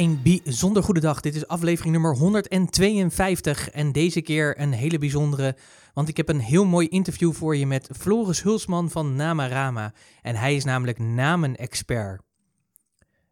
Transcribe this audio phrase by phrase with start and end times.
[0.00, 1.20] Een bijzonder goede dag.
[1.20, 5.56] Dit is aflevering nummer 152 en deze keer een hele bijzondere,
[5.94, 10.36] want ik heb een heel mooi interview voor je met Floris Hulsman van Namarama en
[10.36, 12.22] hij is namelijk namenexpert.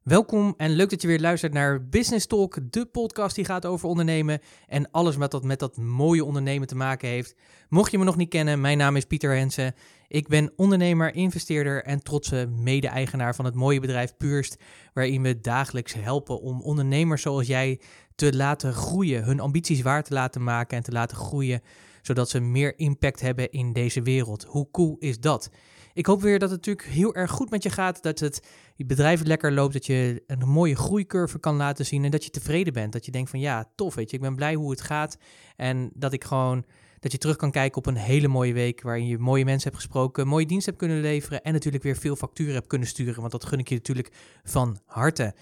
[0.02, 3.88] Welkom en leuk dat je weer luistert naar Business Talk, de podcast die gaat over
[3.88, 7.34] ondernemen en alles wat dat met dat mooie ondernemen te maken heeft.
[7.68, 9.74] Mocht je me nog niet kennen, mijn naam is Pieter Hensen.
[10.08, 14.56] Ik ben ondernemer, investeerder en trotse mede-eigenaar van het mooie bedrijf Purst,
[14.92, 17.80] waarin we dagelijks helpen om ondernemers zoals jij
[18.14, 21.62] te laten groeien, hun ambities waar te laten maken en te laten groeien,
[22.02, 24.44] zodat ze meer impact hebben in deze wereld.
[24.44, 25.50] Hoe cool is dat?
[25.92, 28.02] Ik hoop weer dat het natuurlijk heel erg goed met je gaat.
[28.02, 29.72] Dat het je bedrijf lekker loopt.
[29.72, 32.04] Dat je een mooie groeicurve kan laten zien.
[32.04, 32.92] En dat je tevreden bent.
[32.92, 34.16] Dat je denkt van ja, tof weet je.
[34.16, 35.18] Ik ben blij hoe het gaat.
[35.56, 36.64] En dat ik gewoon.
[37.00, 38.82] Dat je terug kan kijken op een hele mooie week.
[38.82, 40.26] Waarin je mooie mensen hebt gesproken.
[40.26, 41.42] Mooie dienst hebt kunnen leveren.
[41.42, 43.20] En natuurlijk weer veel facturen hebt kunnen sturen.
[43.20, 44.12] Want dat gun ik je natuurlijk
[44.44, 45.34] van harte.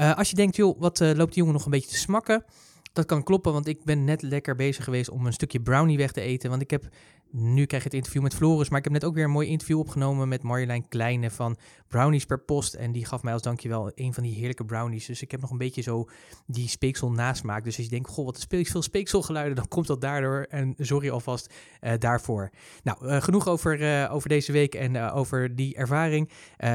[0.00, 2.44] Uh, als je denkt, joh, wat uh, loopt die jongen nog een beetje te smakken?
[2.92, 6.12] Dat kan kloppen, want ik ben net lekker bezig geweest om een stukje brownie weg
[6.12, 6.50] te eten.
[6.50, 6.88] Want ik heb
[7.30, 9.48] nu krijg je het interview met Floris, maar ik heb net ook weer een mooi
[9.48, 11.56] interview opgenomen met Marjolein Kleine van
[11.88, 12.74] Brownies per Post.
[12.74, 15.06] En die gaf mij als dankjewel een van die heerlijke brownies.
[15.06, 16.08] Dus ik heb nog een beetje zo
[16.46, 17.64] die speeksel nasmaak.
[17.64, 20.46] Dus als je denkt, goh, wat veel speekselgeluiden, dan komt dat daardoor.
[20.50, 22.50] En sorry alvast uh, daarvoor.
[22.82, 26.30] Nou, uh, genoeg over, uh, over deze week en over die ervaring.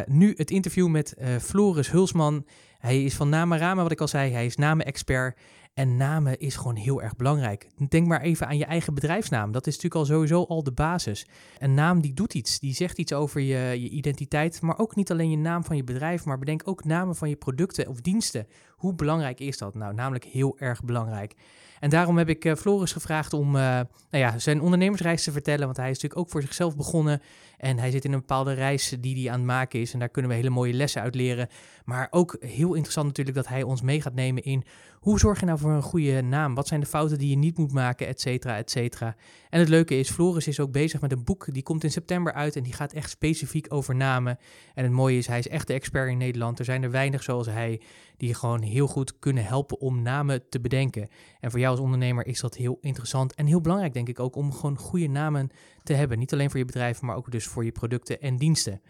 [0.06, 2.46] nu het interview met Floris Hulsman.
[2.80, 4.32] Hij is van Namarama, wat ik al zei.
[4.32, 5.38] Hij is namen-expert.
[5.74, 7.70] En namen is gewoon heel erg belangrijk.
[7.90, 9.52] Denk maar even aan je eigen bedrijfsnaam.
[9.52, 11.28] Dat is natuurlijk al sowieso al de basis.
[11.58, 15.12] Een naam die doet iets, die zegt iets over je, je identiteit, maar ook niet
[15.12, 18.48] alleen je naam van je bedrijf, maar bedenk ook namen van je producten of diensten.
[18.70, 19.74] Hoe belangrijk is dat?
[19.74, 21.36] Nou, namelijk heel erg belangrijk.
[21.84, 25.66] En daarom heb ik uh, Floris gevraagd om uh, nou ja, zijn ondernemersreis te vertellen.
[25.66, 27.22] Want hij is natuurlijk ook voor zichzelf begonnen.
[27.58, 29.94] En hij zit in een bepaalde reis die hij aan het maken is.
[29.94, 31.48] En daar kunnen we hele mooie lessen uit leren.
[31.86, 34.64] Maar ook heel interessant natuurlijk dat hij ons mee gaat nemen in
[35.04, 36.56] hoe zorg je nou voor een goede naam?
[36.56, 39.16] Wat zijn de fouten die je niet moet maken, et cetera, et cetera.
[39.50, 41.54] En het leuke is, Floris is ook bezig met een boek.
[41.54, 44.38] Die komt in september uit en die gaat echt specifiek over namen.
[44.74, 46.60] En het mooie is, hij is echt de expert in Nederland.
[46.60, 47.82] Er zijn er weinig zoals hij
[48.18, 51.10] die gewoon heel goed kunnen helpen om namen te bedenken.
[51.40, 54.36] En voor jou als ondernemer is dat heel interessant en heel belangrijk, denk ik ook,
[54.36, 55.50] om gewoon goede namen
[55.84, 56.20] te hebben.
[56.20, 58.82] Niet alleen voor je bedrijf, maar ook dus voor je producten en diensten.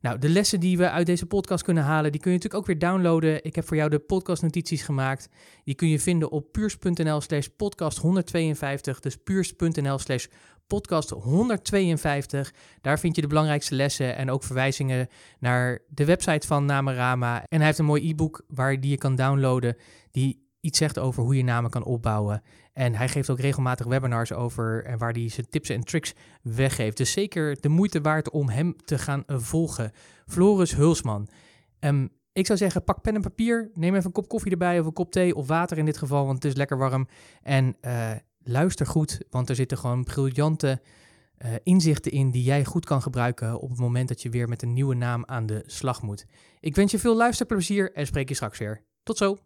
[0.00, 2.68] Nou, de lessen die we uit deze podcast kunnen halen, die kun je natuurlijk ook
[2.68, 3.44] weer downloaden.
[3.44, 5.28] Ik heb voor jou de podcastnotities gemaakt.
[5.64, 9.00] Die kun je vinden op puurs.nl slash podcast 152.
[9.00, 10.26] Dus puurs.nl slash
[10.66, 12.54] podcast 152.
[12.80, 17.44] Daar vind je de belangrijkste lessen en ook verwijzingen naar de website van Namarama.
[17.48, 19.76] En hij heeft een mooi e-book waar die je kan downloaden,
[20.10, 22.42] die iets zegt over hoe je namen kan opbouwen.
[22.72, 26.96] En hij geeft ook regelmatig webinars over en waar hij zijn tips en tricks weggeeft.
[26.96, 29.92] Dus zeker de moeite waard om hem te gaan volgen.
[30.26, 31.28] Floris Hulsman.
[31.80, 33.70] Um, ik zou zeggen, pak pen en papier.
[33.74, 36.24] Neem even een kop koffie erbij of een kop thee of water in dit geval,
[36.24, 37.08] want het is lekker warm.
[37.42, 38.10] En uh,
[38.48, 40.80] luister goed, want er zitten gewoon briljante
[41.44, 44.62] uh, inzichten in die jij goed kan gebruiken op het moment dat je weer met
[44.62, 46.26] een nieuwe naam aan de slag moet.
[46.60, 48.82] Ik wens je veel luisterplezier en spreek je straks weer.
[49.02, 49.36] Tot zo.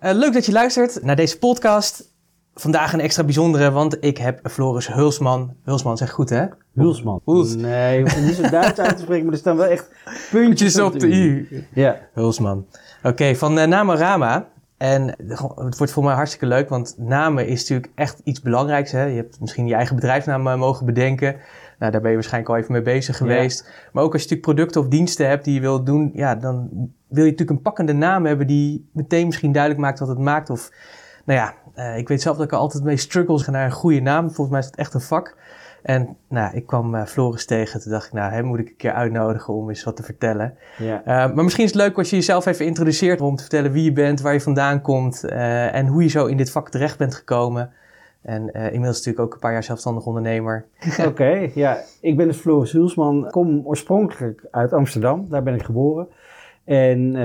[0.00, 2.10] Uh, leuk dat je luistert naar deze podcast.
[2.54, 5.56] Vandaag een extra bijzondere, want ik heb Floris Hulsman.
[5.62, 6.46] Hulsman zeg goed, hè?
[6.74, 7.20] Hulsman.
[7.24, 7.54] Huls.
[7.54, 9.90] Nee, niet zo Duits uit te spreken, maar er staan wel echt
[10.30, 11.48] puntjes op de i.
[11.74, 12.08] Ja.
[12.12, 12.66] Hulsman.
[12.98, 14.51] Oké, okay, van uh, Namarama.
[14.82, 15.14] En
[15.56, 18.92] het wordt voor mij hartstikke leuk, want namen is natuurlijk echt iets belangrijks.
[18.92, 19.04] Hè?
[19.04, 21.36] Je hebt misschien je eigen bedrijfsnaam uh, mogen bedenken.
[21.78, 23.64] Nou, daar ben je waarschijnlijk al even mee bezig geweest.
[23.66, 23.72] Ja.
[23.92, 26.68] Maar ook als je natuurlijk producten of diensten hebt die je wilt doen, ja, dan
[27.08, 30.50] wil je natuurlijk een pakkende naam hebben die meteen misschien duidelijk maakt wat het maakt.
[30.50, 30.70] Of,
[31.24, 34.00] nou ja, uh, ik weet zelf dat ik er altijd mee struggles naar een goede
[34.00, 34.24] naam.
[34.24, 35.36] Volgens mij is het echt een vak.
[35.82, 37.80] En nou, ik kwam uh, Floris tegen.
[37.80, 40.56] Toen dacht ik, nou, hem moet ik een keer uitnodigen om eens wat te vertellen.
[40.78, 41.00] Ja.
[41.00, 43.84] Uh, maar misschien is het leuk als je jezelf even introduceert om te vertellen wie
[43.84, 46.98] je bent, waar je vandaan komt uh, en hoe je zo in dit vak terecht
[46.98, 47.72] bent gekomen.
[48.22, 50.64] En inmiddels natuurlijk ook een paar jaar zelfstandig ondernemer.
[50.98, 51.78] Oké, okay, ja.
[52.00, 53.30] Ik ben dus Floris Hulsman.
[53.30, 55.26] kom oorspronkelijk uit Amsterdam.
[55.28, 56.08] Daar ben ik geboren.
[56.64, 57.16] En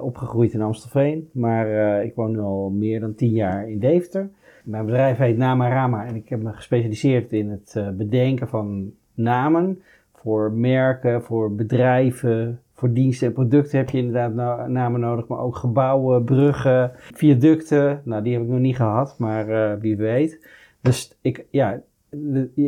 [0.00, 1.28] opgegroeid in Amstelveen.
[1.32, 1.68] Maar
[2.04, 4.30] ik woon nu al meer dan tien jaar in Deventer.
[4.68, 9.82] Mijn bedrijf heet Namarama en ik heb me gespecialiseerd in het uh, bedenken van namen.
[10.14, 15.26] Voor merken, voor bedrijven, voor diensten en producten heb je inderdaad namen nodig.
[15.26, 18.00] Maar ook gebouwen, bruggen, viaducten.
[18.04, 20.46] Nou, die heb ik nog niet gehad, maar wie weet.
[20.80, 21.80] Dus ik, ja,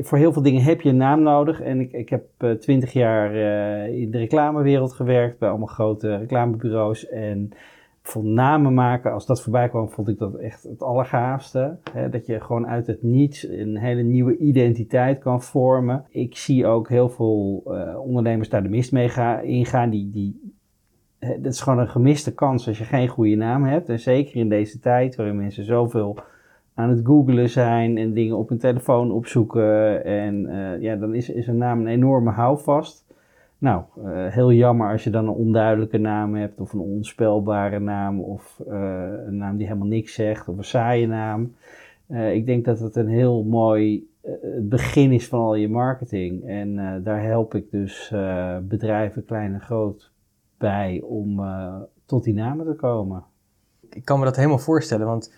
[0.00, 1.60] voor heel veel dingen heb je een naam nodig.
[1.60, 2.24] En ik, ik heb
[2.60, 3.34] twintig jaar
[3.88, 7.08] in de reclamewereld gewerkt bij allemaal grote reclamebureaus.
[7.08, 7.52] En
[8.10, 11.76] vond namen maken, als dat voorbij kwam, vond ik dat echt het allergaafste.
[12.10, 16.04] Dat je gewoon uit het niets een hele nieuwe identiteit kan vormen.
[16.08, 19.90] Ik zie ook heel veel uh, ondernemers daar de mist mee gaan, ingaan.
[19.90, 20.54] Die, die,
[21.18, 23.88] dat is gewoon een gemiste kans als je geen goede naam hebt.
[23.88, 26.16] En zeker in deze tijd waarin mensen zoveel
[26.74, 30.04] aan het googlen zijn en dingen op hun telefoon opzoeken.
[30.04, 33.08] En uh, ja, dan is, is een naam een enorme houvast.
[33.60, 38.20] Nou, uh, heel jammer als je dan een onduidelijke naam hebt, of een onspelbare naam,
[38.20, 38.74] of uh,
[39.26, 41.54] een naam die helemaal niks zegt, of een saaie naam.
[42.08, 44.08] Uh, ik denk dat het een heel mooi
[44.60, 46.44] begin is van al je marketing.
[46.44, 48.14] En daar help ik dus
[48.62, 50.12] bedrijven, klein en groot,
[50.58, 51.40] bij om
[52.06, 53.24] tot die namen te komen.
[53.90, 55.32] Ik kan me dat helemaal voorstellen, want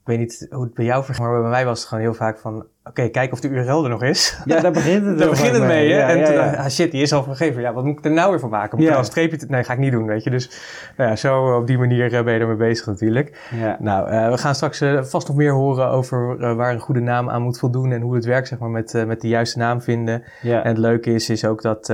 [0.00, 2.14] ik weet niet hoe het bij jou vergaat, maar bij mij was het gewoon heel
[2.14, 4.40] vaak van Oké, kijk of de URL er nog is.
[4.44, 5.88] Ja, daar begint het Daar begint het mee?
[5.88, 7.62] Ja, en ja, toen ah, shit, die is al vergeven.
[7.62, 8.78] Ja, wat moet ik er nou weer van maken?
[8.78, 9.38] Moet ik er een streepje...
[9.48, 10.30] Nee, ga ik niet doen, weet je.
[10.30, 10.50] Dus
[10.96, 13.50] nou ja, zo op die manier uh, ben je ermee bezig natuurlijk.
[13.78, 17.30] Nou, uh, we gaan straks uh, vast nog meer horen over waar een goede naam
[17.30, 17.92] aan moet voldoen...
[17.92, 20.22] en hoe het werkt, zeg maar, met, met de juiste naam vinden.
[20.42, 21.92] En het leuke is, is ook dat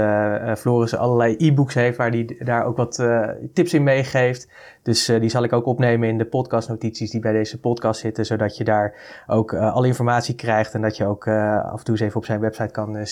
[0.59, 1.97] Floris allerlei e-books heeft...
[1.97, 3.09] waar hij daar ook wat
[3.53, 4.49] tips in meegeeft.
[4.83, 8.27] Dus die zal ik ook opnemen in de podcastnotities die bij deze podcast zitten...
[8.27, 8.95] zodat je daar
[9.27, 12.25] ook alle informatie krijgt en dat je ook uh, af en toe eens even op
[12.25, 13.03] zijn website kan uh,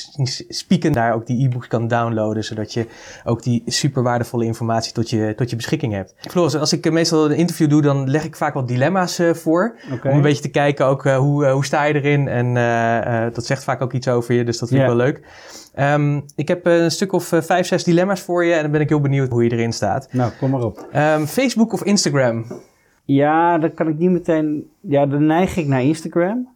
[0.48, 0.92] spieken.
[0.92, 2.86] Daar ook die e-books kan downloaden, zodat je
[3.24, 6.14] ook die super waardevolle informatie tot je, tot je beschikking hebt.
[6.18, 9.76] Floris, als ik meestal een interview doe, dan leg ik vaak wat dilemma's uh, voor.
[9.92, 10.10] Okay.
[10.10, 12.28] Om een beetje te kijken ook hoe, hoe sta je erin.
[12.28, 12.54] En
[13.32, 15.20] dat zegt vaak ook iets over je, dus dat vind ik wel leuk.
[15.78, 18.88] Um, ik heb een stuk of vijf, zes dilemma's voor je en dan ben ik
[18.88, 20.08] heel benieuwd hoe je erin staat.
[20.12, 20.86] Nou, kom maar op.
[20.94, 22.44] Um, Facebook of Instagram?
[23.04, 24.70] Ja, dan kan ik niet meteen...
[24.80, 26.48] Ja, dan neig ik naar Instagram.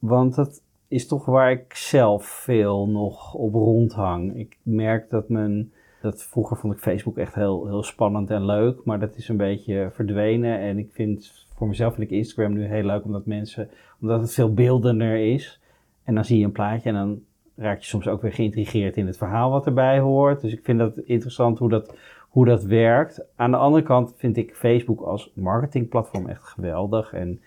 [0.00, 4.36] Want dat is toch waar ik zelf veel nog op rondhang.
[4.36, 5.72] Ik merk dat mijn.
[6.02, 9.36] Dat vroeger vond ik Facebook echt heel, heel spannend en leuk, maar dat is een
[9.36, 10.58] beetje verdwenen.
[10.58, 13.70] En ik vind voor mezelf vind ik Instagram nu heel leuk omdat mensen,
[14.00, 15.60] omdat het veel beeldender is.
[16.04, 17.20] En dan zie je een plaatje en dan
[17.56, 20.40] raak je soms ook weer geïntrigeerd in het verhaal wat erbij hoort.
[20.40, 21.94] Dus ik vind dat interessant hoe dat,
[22.28, 23.24] hoe dat werkt.
[23.36, 27.12] Aan de andere kant vind ik Facebook als marketingplatform echt geweldig.
[27.12, 27.40] En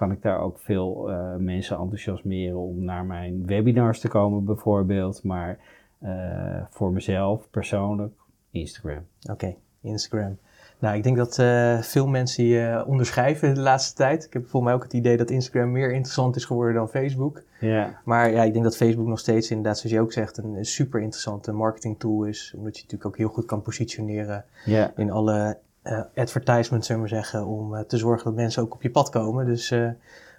[0.00, 5.22] kan ik daar ook veel uh, mensen enthousiasmeren om naar mijn webinars te komen bijvoorbeeld.
[5.22, 5.58] Maar
[6.02, 8.12] uh, voor mezelf persoonlijk
[8.50, 9.06] Instagram.
[9.30, 10.38] Oké, Instagram.
[10.78, 14.24] Nou, ik denk dat uh, veel mensen je onderschrijven de laatste tijd.
[14.24, 17.42] Ik heb volgens mij ook het idee dat Instagram meer interessant is geworden dan Facebook.
[17.60, 18.00] Ja.
[18.04, 21.00] Maar ja, ik denk dat Facebook nog steeds inderdaad, zoals je ook zegt, een, super
[21.00, 22.54] interessante marketing tool is.
[22.56, 24.92] Omdat je natuurlijk ook heel goed kan positioneren ja.
[24.96, 28.82] in alle uh, advertisement, zullen we zeggen, om uh, te zorgen dat mensen ook op
[28.82, 29.46] je pad komen.
[29.46, 29.88] Dus uh,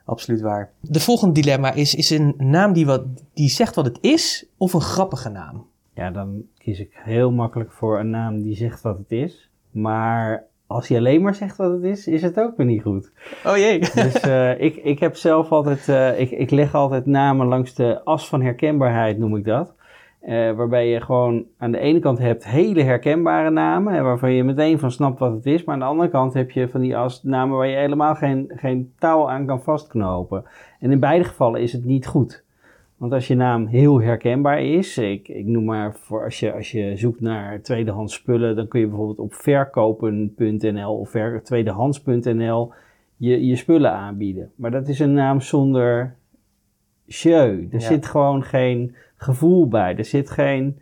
[0.06, 0.72] absoluut waar.
[0.80, 3.04] De volgende dilemma is, is een naam die, wat,
[3.34, 5.66] die zegt wat het is of een grappige naam?
[5.94, 9.50] Ja, dan kies ik heel makkelijk voor een naam die zegt wat het is.
[9.72, 13.12] Maar als hij alleen maar zegt wat het is, is het ook weer niet goed.
[13.46, 13.80] Oh jee.
[13.94, 14.14] Dus
[14.58, 15.88] ik, ik heb zelf altijd,
[16.20, 19.74] ik, ik leg altijd namen langs de as van herkenbaarheid, noem ik dat.
[20.25, 24.44] Uh, waarbij je gewoon aan de ene kant hebt hele herkenbare namen, hè, waarvan je
[24.44, 25.63] meteen van snapt wat het is.
[25.63, 28.51] Maar aan de andere kant heb je van die als namen waar je helemaal geen,
[28.56, 30.44] geen touw aan kan vastknopen.
[30.80, 32.44] En in beide gevallen is het niet goed.
[32.97, 36.71] Want als je naam heel herkenbaar is, ik, ik noem maar voor als je, als
[36.71, 42.73] je zoekt naar tweedehands spullen, dan kun je bijvoorbeeld op verkopen.nl of tweedehands.nl
[43.18, 44.51] je, je spullen aanbieden.
[44.56, 46.16] Maar dat is een naam zonder
[47.06, 47.68] jeu.
[47.71, 49.95] Er zit gewoon geen gevoel bij.
[49.95, 50.80] Er zit geen.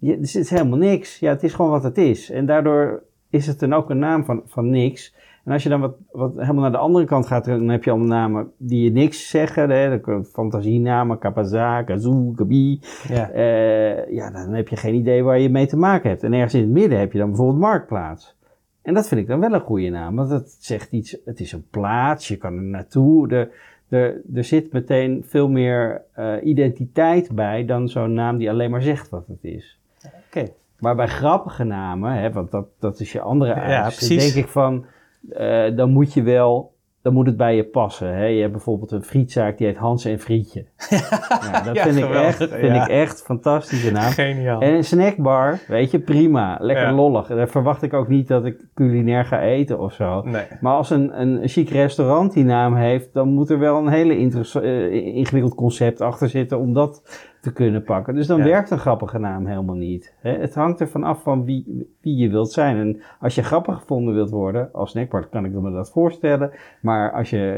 [0.00, 1.18] er zit helemaal niks.
[1.18, 2.30] Ja, het is gewoon wat het is.
[2.30, 5.14] En daardoor is het dan ook een naam van, van niks.
[5.44, 7.90] En als je dan wat, wat helemaal naar de andere kant gaat, dan heb je
[7.90, 9.70] allemaal namen die je niks zeggen.
[9.70, 10.00] Hè?
[10.24, 12.80] Fantasienamen, Kapaza, Kazoo, Kabi.
[13.08, 13.30] Ja.
[13.34, 16.22] Uh, ja, dan heb je geen idee waar je mee te maken hebt.
[16.22, 18.38] En ergens in het midden heb je dan bijvoorbeeld Marktplaats.
[18.82, 21.52] En dat vind ik dan wel een goede naam, want het zegt iets, het is
[21.52, 23.28] een plaats, je kan er naartoe.
[23.28, 23.50] De,
[23.90, 28.82] er, er zit meteen veel meer uh, identiteit bij dan zo'n naam die alleen maar
[28.82, 29.80] zegt wat het is.
[30.26, 30.48] Oké.
[30.78, 34.48] Maar bij grappige namen, hè, want dat, dat is je andere eis, ja, denk ik
[34.48, 34.84] van,
[35.30, 38.14] uh, dan moet je wel dan moet het bij je passen.
[38.14, 38.24] Hè?
[38.24, 40.64] Je hebt bijvoorbeeld een frietzaak die heet Hans en Frietje.
[40.90, 44.10] ja, dat vind, ik echt, vind ik echt fantastische naam.
[44.10, 44.60] Geniaal.
[44.60, 46.58] En een snackbar, weet je, prima.
[46.60, 47.26] Lekker lollig.
[47.26, 50.22] Daar verwacht ik ook niet dat ik culinair ga eten of zo.
[50.22, 50.44] Nee.
[50.60, 54.16] Maar als een, een chic restaurant die naam heeft, dan moet er wel een hele
[54.16, 57.02] uh, ingewikkeld concept achter zitten om dat
[57.40, 58.14] te kunnen pakken.
[58.14, 58.44] Dus dan Ja.
[58.44, 60.14] werkt een grappige naam helemaal niet.
[60.20, 60.30] Hè?
[60.38, 62.76] Het hangt ervan af van wie, wie je wilt zijn.
[62.76, 66.50] En als je grappig gevonden wilt worden, als snackbar kan ik me dat voorstellen.
[66.82, 67.52] Maar als je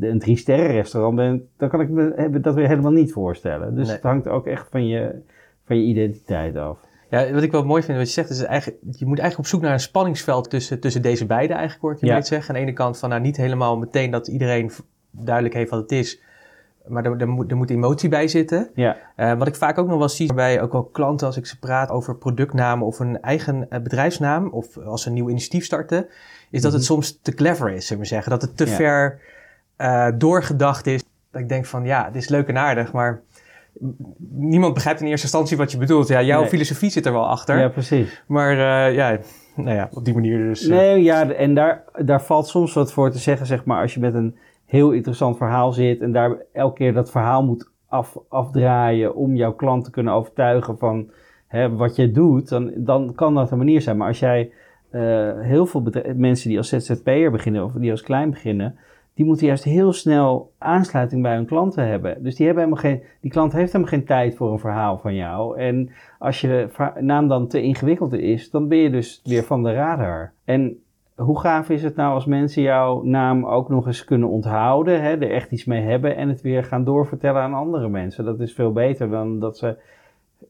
[0.00, 3.74] eh, een drie sterren restaurant bent, dan kan ik me dat weer helemaal niet voorstellen.
[3.74, 3.94] Dus Nee.
[3.94, 5.14] het hangt ook echt van je,
[5.64, 6.78] van je identiteit af.
[7.10, 9.54] Ja, wat ik wel mooi vind wat je zegt, is eigenlijk, je moet eigenlijk op
[9.54, 12.14] zoek naar een spanningsveld tussen, tussen deze beide eigenlijk, hoor ik je Ja.
[12.14, 12.48] net zeggen.
[12.48, 14.70] Aan de ene kant van, nou niet helemaal meteen dat iedereen
[15.10, 16.20] duidelijk heeft wat het is,
[16.88, 18.70] maar er, er, moet, er moet emotie bij zitten.
[18.74, 21.46] Ja, Eh, wat ik vaak ook nog wel zie bij ook wel klanten als ik
[21.46, 25.64] ze praat over productnamen of een eigen eh, bedrijfsnaam of als ze een nieuw initiatief
[25.64, 26.06] starten,
[26.50, 28.30] is dat het soms te clever is, zullen we zeggen.
[28.30, 28.72] Dat het te Mhm.
[28.72, 28.76] Ja.
[28.78, 29.20] ver
[29.76, 31.04] eh, doorgedacht is.
[31.30, 33.20] Dat ik denk van, ja, het is leuk en aardig, maar
[34.28, 36.08] niemand begrijpt in eerste instantie wat je bedoelt.
[36.08, 36.48] Ja, jouw Nee.
[36.48, 37.58] filosofie zit er wel achter.
[37.58, 38.22] ja precies.
[38.26, 38.56] Maar
[38.92, 39.18] ja,
[39.54, 40.66] nou ja, op die manier dus.
[40.66, 44.00] Nee, ja, en daar, daar valt soms wat voor te zeggen, zeg maar, als je
[44.00, 44.36] met een
[44.68, 49.54] heel interessant verhaal zit en daar elke keer dat verhaal moet af, afdraaien om jouw
[49.54, 51.10] klant te kunnen overtuigen van
[51.46, 53.96] hè, wat je doet, dan, dan kan dat een manier zijn.
[53.96, 54.52] Maar als jij
[54.90, 55.84] eh, heel veel
[56.14, 58.78] mensen die als ZZP'er beginnen of die als klein beginnen,
[59.14, 62.22] die moeten juist heel snel aansluiting bij hun klanten hebben.
[62.22, 65.14] Dus die, hebben helemaal geen, die klant heeft helemaal geen tijd voor een verhaal van
[65.14, 65.58] jou.
[65.58, 66.68] En als je
[67.00, 70.32] naam dan te ingewikkeld is, dan ben je dus weer van de radar.
[70.44, 70.82] En
[71.18, 75.10] hoe gaaf is het nou als mensen jouw naam ook nog eens kunnen onthouden, hè,
[75.10, 78.24] er echt iets mee hebben en het weer gaan doorvertellen aan andere mensen?
[78.24, 79.76] Dat is veel beter dan dat ze.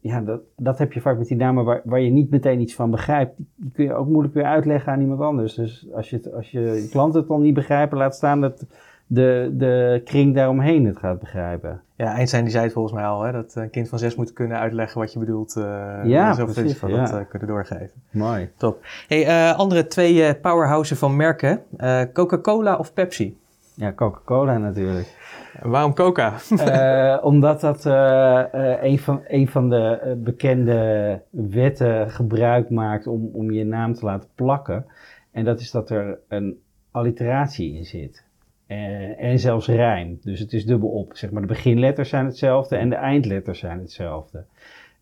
[0.00, 2.74] Ja, dat, dat heb je vaak met die namen waar, waar je niet meteen iets
[2.74, 3.34] van begrijpt.
[3.36, 5.54] Die, kun je ook moeilijk weer uitleggen aan iemand anders.
[5.54, 8.66] Dus als je, als je, je klanten het dan niet begrijpen, laat staan dat
[9.10, 11.80] de, de kring daaromheen het gaat begrijpen.
[11.96, 14.32] Ja, Einstein die zei het volgens mij al, hè, dat een kind van zes moet
[14.32, 15.56] kunnen uitleggen wat je bedoelt.
[15.56, 16.96] eh Ja, precies, van ja.
[17.04, 17.90] dat eh, kunnen doorgeven.
[18.10, 18.50] Mooi.
[18.56, 18.84] Top.
[19.08, 23.36] Hey, eh, andere twee eh powerhouses van merken, eh, Coca-Cola of Pepsi?
[23.74, 25.16] Ja, Coca-Cola natuurlijk.
[25.62, 26.34] En waarom Coca?
[26.58, 28.38] Eh, omdat dat eh,
[28.72, 33.94] eh, een, van, een van de eh, bekende wetten gebruik maakt om, om je naam
[33.94, 34.86] te laten plakken.
[35.32, 36.60] En dat is dat er een
[36.90, 38.26] alliteratie in zit.
[38.68, 40.18] Eh, en zelfs rijm.
[40.22, 41.16] Dus het is dubbel op.
[41.16, 44.44] Zeg maar, de beginletters zijn hetzelfde en de eindletters zijn hetzelfde.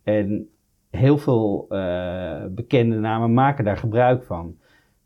[0.02, 0.48] En
[0.90, 4.56] heel veel eh, bekende namen maken daar gebruik van.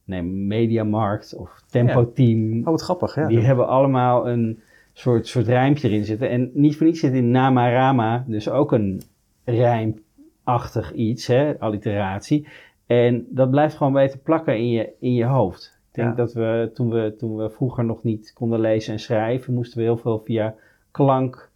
[0.05, 2.59] Neem Mediamarkt of Tempo Team.
[2.59, 3.27] Oh, wat grappig, ja.
[3.27, 4.61] Die hebben allemaal een
[4.93, 6.31] soort, soort rijmpje erin zitten.
[6.31, 9.03] En niet voor niets zit in Namarama dus ook een
[9.45, 12.49] rijmachtig iets, hè, alliteratie.
[12.87, 15.80] En dat blijft gewoon beter plakken in je, in je hoofd.
[15.91, 16.15] Ik denk Ja.
[16.15, 19.85] dat we toen, we toen we vroeger nog niet konden lezen en schrijven, moesten we
[19.85, 20.55] heel veel via
[20.91, 21.51] klank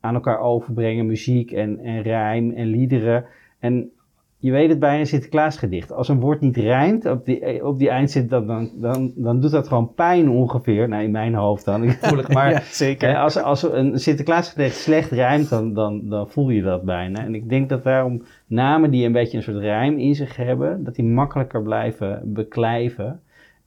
[0.00, 1.06] aan elkaar overbrengen.
[1.06, 3.24] Muziek en, en rijm en liederen.
[3.58, 3.90] En
[4.36, 5.92] je weet het bij een Sinterklaasgedicht.
[5.92, 9.40] Als een woord niet rijmt, op die, op die eind zit, dat, dan, dan, dan
[9.40, 10.88] doet dat gewoon pijn ongeveer.
[10.88, 11.84] Nou, in mijn hoofd dan.
[11.84, 12.50] Ik voel het maar.
[12.50, 13.08] ja, zeker.
[13.08, 17.24] Hè, als, als een Sinterklaasgedicht slecht rijmt, dan, dan, dan voel je dat bijna.
[17.24, 20.84] En ik denk dat daarom namen die een beetje een soort rijm in zich hebben,
[20.84, 23.20] dat die makkelijker blijven beklijven.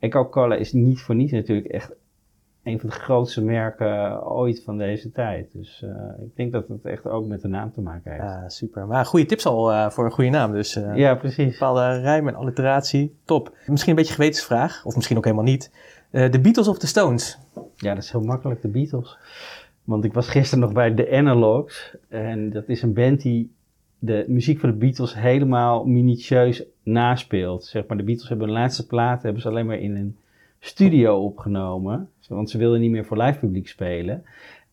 [0.04, 1.92] En Coca-Cola is niet voor niets natuurlijk echt
[2.64, 5.52] een van de grootste merken ooit van deze tijd.
[5.54, 8.24] Dus eh, ik denk dat het echt ook met de naam te maken heeft.
[8.24, 8.88] Ja, super.
[8.88, 10.52] Maar goede tips al eh, voor een goede naam.
[10.52, 11.52] Dus eh, Ja, precies.
[11.52, 13.16] bepaalde rijm en alliteratie.
[13.26, 13.56] Top.
[13.68, 15.72] Misschien een beetje gewetensvraag, of misschien ook helemaal niet.
[16.12, 17.40] Eh, de Beatles of de Stones?
[17.76, 19.18] Ja, dat is heel makkelijk, de Beatles.
[19.84, 21.96] Want ik was gisteren nog bij The Analogs.
[22.10, 23.52] En dat is een band die
[24.06, 27.66] de muziek van de Beatles helemaal minutieus naspeelt.
[27.66, 30.16] Zeg maar, de Beatles hebben hun laatste platen hebben ze alleen maar in een
[30.60, 32.10] studio opgenomen.
[32.28, 34.24] Want ze wilden niet meer voor live publiek spelen.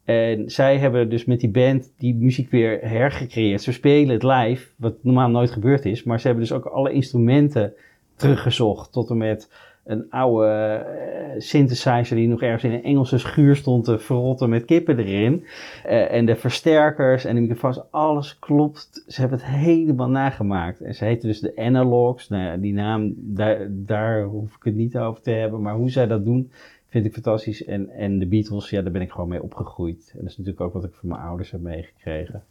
[0.05, 3.63] En zij hebben dus met die band die muziek weer hergecreëerd.
[3.63, 6.03] Ze spelen het live, wat normaal nooit gebeurd is.
[6.03, 7.73] Maar ze hebben dus ook alle instrumenten
[8.17, 8.93] teruggezocht.
[8.93, 9.51] Tot en met
[9.85, 14.65] een oude eh, synthesizer die nog ergens in een Engelse schuur stond te verrotten met
[14.65, 15.45] kippen erin.
[15.85, 19.05] Eh, en de versterkers en de microfoons, alles klopt.
[19.07, 20.81] Ze hebben het helemaal nagemaakt.
[20.81, 22.29] En ze heten dus de Analogs.
[22.29, 25.63] Nou ja, die naam, daar, daar hoef ik het niet over te hebben.
[25.63, 26.51] Maar hoe zij dat doen,
[26.89, 27.65] vind ik fantastisch.
[27.65, 30.11] En, en de Beatles, ja, daar ben ik gewoon mee opgegroeid.
[30.13, 32.45] En dat is natuurlijk ook wat ik van mijn ouders heb meegekregen.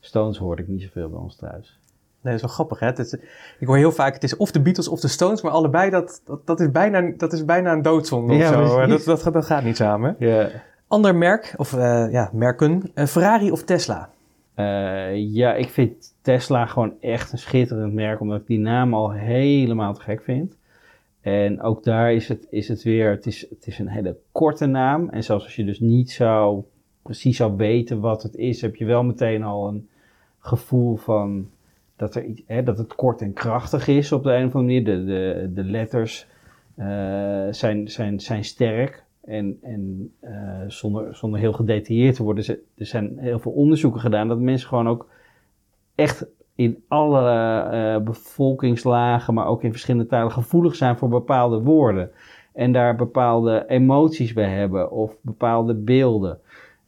[0.00, 1.78] Stones hoorde ik niet zoveel bij ons thuis.
[2.26, 2.86] Nee, dat is wel grappig, hè?
[2.86, 3.12] Het is-
[3.58, 6.22] ik hoor heel vaak, het is of de Beatles of de Stones, maar allebei, dat,
[6.24, 8.74] dat, dat, is, bijna, dat is bijna een doodzonde of Ja, zo.
[8.76, 8.88] precies.
[8.90, 10.16] Dat, dat, gaat- dat gaat niet samen.
[10.18, 10.48] Ja.
[10.88, 14.10] Ander merk, of eh, ja, merken, eh, Ferrari of Tesla?
[14.54, 19.10] Eh, ja, ik vind Tesla gewoon echt een schitterend merk, omdat ik die naam al
[19.12, 20.56] helemaal te gek vind.
[21.20, 24.66] En ook daar is het, is het weer, het is, het is een hele korte
[24.66, 25.08] naam.
[25.08, 26.62] En zelfs als je dus niet zou,
[27.02, 29.88] precies zou weten wat het is, heb je wel meteen al een
[30.38, 31.48] gevoel van
[31.96, 34.64] dat, er iets, hè, dat het kort en krachtig is op de een of andere
[34.64, 34.84] manier.
[34.84, 36.26] De, de, de letters
[36.74, 36.86] eh,
[37.50, 39.04] zijn, zijn, zijn sterk.
[39.24, 40.12] En, en
[40.66, 44.88] zonder, zonder heel gedetailleerd te worden, er zijn heel veel onderzoeken gedaan dat mensen gewoon
[44.88, 45.08] ook
[45.94, 52.10] echt in alle bevolkingslagen, maar ook in verschillende talen gevoelig zijn voor bepaalde woorden.
[52.52, 56.38] En daar bepaalde emoties bij hebben of bepaalde beelden.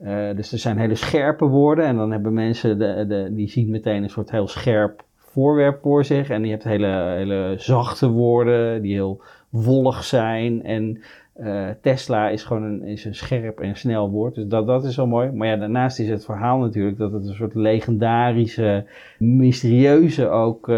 [0.02, 3.71] Uh, dus er zijn hele scherpe woorden en dan hebben mensen, de, de, die zien
[3.71, 6.31] meteen een soort heel scherp voorwerp voor zich.
[6.31, 10.64] En je hebt hele, hele zachte woorden die heel wollig zijn.
[10.64, 11.02] En
[11.40, 14.35] uh, Tesla is gewoon een, is een scherp en snel woord.
[14.35, 15.31] Dus dat, dat is wel mooi.
[15.31, 18.85] Maar ja, daarnaast is het verhaal natuurlijk dat het een soort legendarische,
[19.19, 20.76] mysterieuze ook uh,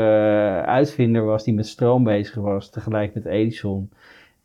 [0.60, 3.90] uitvinder was die met stroom bezig was, tegelijk met Edison.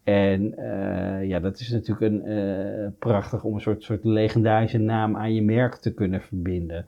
[0.05, 5.17] En uh, ja, dat is natuurlijk een, uh, prachtig om een soort, soort legendarische naam
[5.17, 6.85] aan je merk te kunnen verbinden.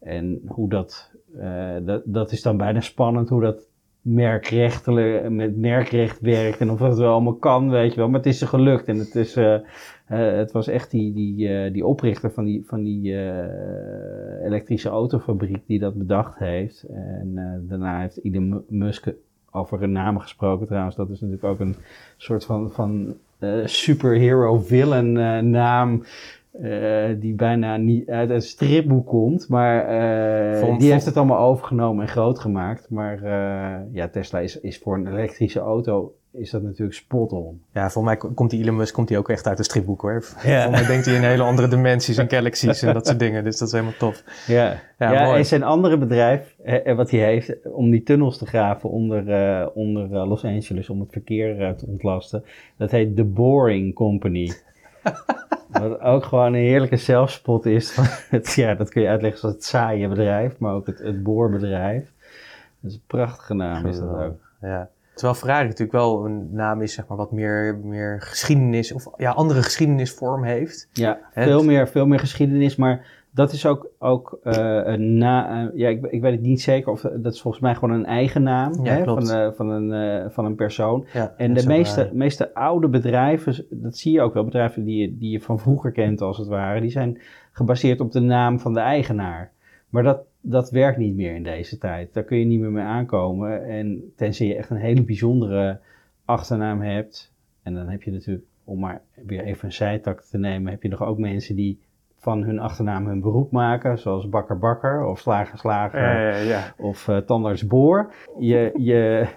[0.00, 3.68] En hoe dat, uh, dat, dat is dan bijna spannend hoe dat
[4.02, 8.08] merkrechtelijk, met merkrecht werkt en of dat wel allemaal kan, weet je wel.
[8.08, 9.36] Maar het is er gelukt en het, is,
[10.04, 13.14] het was echt die, die, die oprichter van die, van die
[14.44, 16.82] elektrische autofabriek die dat bedacht heeft.
[16.82, 19.06] En daarna heeft Elon Musk
[19.50, 20.96] over een naam gesproken trouwens.
[20.96, 21.76] Dat is natuurlijk ook een
[22.16, 26.04] soort van, van uh, superhero villain uh, naam.
[26.62, 29.48] Uh, die bijna niet uit een stripboek komt.
[29.48, 29.86] Maar
[30.78, 32.90] die heeft het allemaal overgenomen en groot gemaakt.
[32.90, 33.22] Maar
[33.92, 37.62] ja, Tesla is, is voor een elektrische auto is dat natuurlijk spot on.
[37.72, 40.24] Ja, voor mij komt die Elon Musk komt hij ook echt uit een stripboek hoor.
[40.44, 40.62] Ja.
[40.62, 43.44] Voor mij denkt hij in hele andere dimensies en galaxies en dat soort dingen.
[43.44, 44.22] Dus dat is helemaal tof.
[44.46, 48.46] Ja, ja, ja en zijn andere bedrijf, eh, wat hij heeft, om die tunnels te
[48.46, 52.44] graven onder, uh, onder uh, Los Angeles, om het verkeer te ontlasten,
[52.76, 54.52] dat heet The Boring Company.
[55.68, 57.96] Wat ook gewoon een heerlijke zelfspot is.
[58.30, 62.12] het, ja, dat kun je uitleggen als het saaie bedrijf, maar ook het, het boorbedrijf.
[62.80, 64.36] Dat is een prachtige naam, is dat ook.
[64.60, 64.88] Ja.
[65.18, 69.30] Terwijl Ferrari natuurlijk wel een naam is, zeg maar, wat meer, meer geschiedenis of ja,
[69.30, 70.88] andere geschiedenisvorm heeft.
[70.92, 75.68] Ja, veel meer, veel meer geschiedenis, maar dat is ook, ook uh, een na, uh,
[75.74, 78.42] ja, ik, ik weet het niet zeker of dat is volgens mij gewoon een eigen
[78.42, 81.06] naam ja, hè, van, uh, van, een, van een persoon.
[81.12, 85.18] Ja, en de meeste, meeste oude bedrijven, dat zie je ook wel, bedrijven die je,
[85.18, 87.20] die je van vroeger kent als het ware, die zijn
[87.52, 89.52] gebaseerd op de naam van de eigenaar.
[89.88, 92.14] Maar dat, dat werkt niet meer in deze tijd.
[92.14, 93.66] Daar kun je niet meer mee aankomen.
[93.66, 95.80] En tenzij je echt een hele bijzondere
[96.24, 97.32] achternaam hebt.
[97.62, 100.88] En dan heb je natuurlijk, om maar weer even een zijtak te nemen, heb je
[100.88, 101.78] nog ook mensen die
[102.16, 107.66] van hun achternaam hun beroep maken, zoals Bakker Bakker of Slager Slager of uh, Tandarts
[107.66, 108.12] Boor.
[108.38, 109.28] Je, je,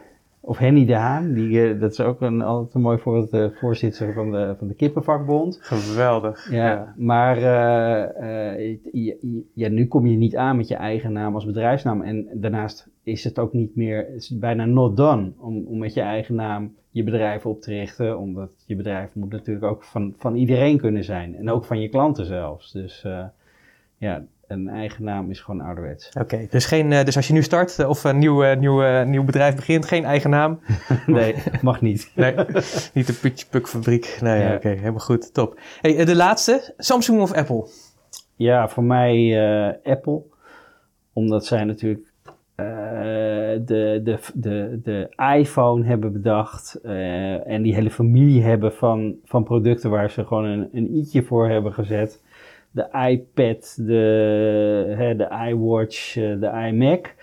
[0.44, 3.52] of Henny de Haan, die, uh, dat is ook een, altijd een mooi voorbeeld, de
[3.60, 5.60] voorzitter van de, van de Kippenvakbond.
[5.62, 6.52] Geweldig.
[6.52, 8.78] Ja, maar uh,
[9.54, 12.02] ja, nu kom je niet aan met je eigen naam als bedrijfsnaam.
[12.02, 15.94] En daarnaast is het ook niet meer, het is bijna not done om, om met
[15.94, 18.20] je eigen naam je bedrijf op te richten.
[18.20, 21.36] Omdat je bedrijf moet natuurlijk ook van, van iedereen kunnen zijn.
[21.36, 22.72] En ook van je klanten zelfs.
[22.72, 23.06] Dus
[23.98, 26.10] ja, een eigen naam is gewoon ouderwets.
[26.20, 29.04] Oké, dus, geen, uh, dus als je nu start uh, of een nieuw, uh, nieuw,
[29.04, 30.60] nieuw bedrijf begint, geen eigen naam?
[31.08, 32.12] nee, mag niet.
[32.16, 32.36] nee,
[32.94, 34.18] niet de Putje Puk fabriek.
[34.22, 34.56] Nee, ja.
[34.56, 35.60] oké, helemaal goed, top.
[35.82, 37.68] Hey, de laatste, Samsung of Apple?
[38.36, 40.22] Ja, voor mij Apple.
[41.14, 42.10] Omdat zij natuurlijk
[42.56, 46.80] de, de, de, de iPhone hebben bedacht
[47.46, 51.50] en die hele familie hebben van, van producten waar ze gewoon een, een i'tje voor
[51.50, 52.22] hebben gezet
[52.72, 57.16] de iPad, de, hè, de iWatch, eh, de iMac.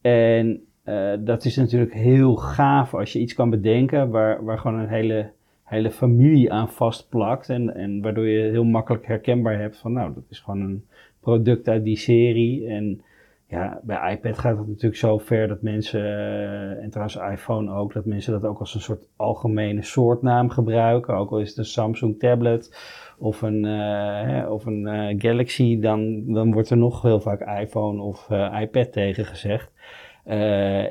[0.00, 4.78] En uh, dat is natuurlijk heel gaaf als je iets kan bedenken waar, waar gewoon
[4.78, 5.30] een hele,
[5.64, 7.48] hele familie aan vastplakt.
[7.48, 10.84] En, en waardoor je heel makkelijk herkenbaar hebt van nou, dat is gewoon een
[11.20, 12.66] product uit die serie.
[12.66, 13.00] En
[13.48, 17.92] ja, bij iPad gaat het natuurlijk zo ver dat mensen, uh, en trouwens iPhone ook,
[17.92, 21.14] dat mensen dat ook als een soort algemene soortnaam gebruiken.
[21.14, 22.76] Ook al is het een Samsung tablet
[23.18, 28.02] of een, uh, of een uh, Galaxy, dan, dan wordt er nog heel vaak iPhone
[28.02, 29.74] of uh, iPad tegen gezegd.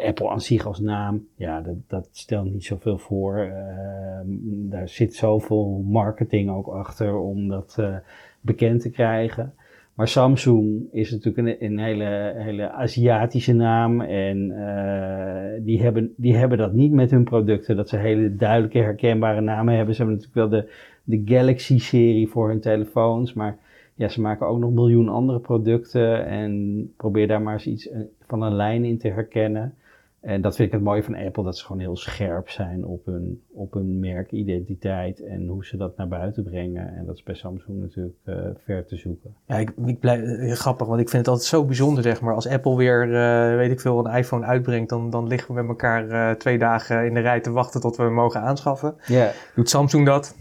[0.07, 3.51] Apple aan zich als naam, ja, dat, dat stelt niet zoveel voor.
[4.45, 7.79] daar zit zoveel marketing ook achter om dat
[8.41, 9.53] bekend te krijgen.
[9.95, 14.01] Maar Samsung is natuurlijk een, een hele, hele Aziatische naam.
[14.01, 17.75] En uh, die, hebben, die hebben dat niet met hun producten.
[17.75, 19.95] Dat ze hele duidelijke, herkenbare namen hebben.
[19.95, 20.71] Ze hebben natuurlijk wel de,
[21.03, 23.33] de Galaxy-serie voor hun telefoons.
[23.33, 23.57] Maar
[23.93, 26.25] ja, ze maken ook nog miljoen andere producten.
[26.25, 29.73] En probeer daar maar eens iets eh, van een lijn in te herkennen.
[30.25, 33.05] En dat vind ik het mooie van Apple, dat ze gewoon heel scherp zijn op
[33.05, 36.95] hun, op hun merkidentiteit en hoe ze dat naar buiten brengen.
[36.95, 38.35] En dat is bij Samsung natuurlijk uh,
[38.65, 39.35] ver te zoeken.
[39.47, 42.33] Ja, ik, ik blijf, uh, grappig, want ik vind het altijd zo bijzonder, zeg maar.
[42.33, 45.69] Als Apple weer, uh, weet ik veel, een iPhone uitbrengt, dan, dan liggen we met
[45.69, 48.95] elkaar twee dagen in de rij te wachten tot we hem mogen aanschaffen.
[49.07, 49.29] Yeah.
[49.55, 50.35] Doet Samsung dat?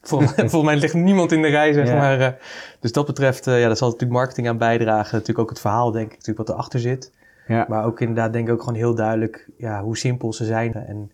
[0.00, 1.96] Volgens, volgens mij ligt niemand in de rij, zeg Ja.
[1.96, 2.20] maar.
[2.20, 2.32] eh.
[2.80, 5.12] dus dat betreft, eh, ja, daar zal natuurlijk marketing aan bijdragen.
[5.12, 7.12] Natuurlijk ook het verhaal, denk ik, natuurlijk wat erachter zit.
[7.46, 7.66] Ja.
[7.68, 10.74] Maar ook inderdaad, denk ik ook gewoon heel duidelijk ja, hoe simpel ze zijn.
[10.74, 11.10] En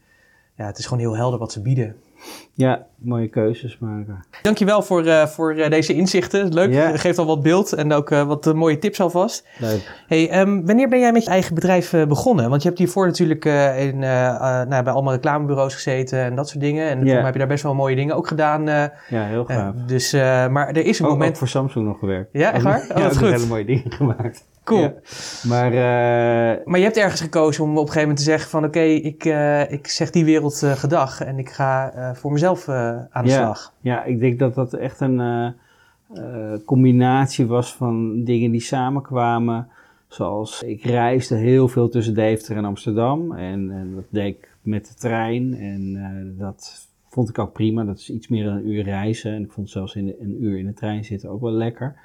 [0.54, 1.96] ja, het is gewoon heel helder wat ze bieden.
[2.52, 4.24] ja, mooie keuzes maken.
[4.42, 6.54] Dankjewel voor, eh, voor eh, deze inzichten.
[6.54, 9.46] Leuk, geeft al wat beeld en ook eh, wat mooie tips alvast.
[9.58, 10.02] Leuk.
[10.06, 12.50] Hey, ehm, wanneer ben jij met je eigen bedrijf begonnen?
[12.50, 13.44] Want je hebt hiervoor natuurlijk
[13.78, 16.88] in, nou, bij allemaal reclamebureaus gezeten en dat soort dingen.
[16.88, 18.64] En mij heb je daar best wel mooie dingen ook gedaan.
[18.66, 19.74] Ja, heel gaaf.
[19.86, 20.12] dus,
[20.50, 21.30] maar er is een Ook, moment...
[21.30, 22.28] ook voor Samsung nog gewerkt.
[22.32, 22.78] Ja, echt waar?
[22.90, 23.30] Oh, ja, goed.
[23.30, 24.44] hele mooie dingen gemaakt.
[24.64, 24.80] Cool.
[24.80, 24.92] Ja.
[25.48, 25.70] Maar
[26.64, 28.64] Maar je hebt ergens gekozen om op een gegeven moment te zeggen van...
[28.64, 29.24] oké, ik,
[29.68, 32.68] ik zeg die wereld gedag en ik ga voor mezelf
[33.10, 33.36] aan de Ja.
[33.36, 33.74] slag.
[33.80, 35.46] Ja, ik denk dat dat echt een eh,
[36.14, 39.68] eh, combinatie was van dingen die samenkwamen.
[40.08, 43.32] Zoals ik reisde heel veel tussen Deventer en Amsterdam.
[43.32, 45.54] En, en dat deed ik met de trein.
[45.54, 47.84] En eh, dat vond ik ook prima.
[47.84, 49.32] Dat is iets meer dan een uur reizen.
[49.32, 51.96] En ik vond zelfs in de- een uur in de trein zitten ook wel lekker.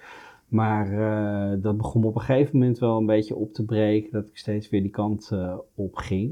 [0.47, 4.11] Maar eh, dat begon me op een gegeven moment wel een beetje op te breken.
[4.11, 6.31] Dat ik steeds weer die kant eh, op ging.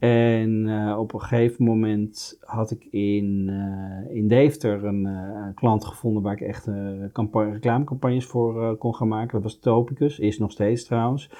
[0.00, 5.84] En eh, op een gegeven moment had ik in, eh, in Deventer een eh, klant
[5.84, 6.68] gevonden waar ik echt
[7.12, 9.32] campa- reclamecampagnes voor kon gaan maken.
[9.32, 11.30] Dat was Topicus, is nog steeds trouwens.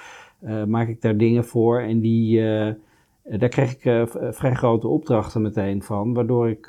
[0.67, 2.41] Maak ik daar dingen voor en die,
[3.23, 6.67] daar kreeg ik vrij grote opdrachten meteen van, waardoor ik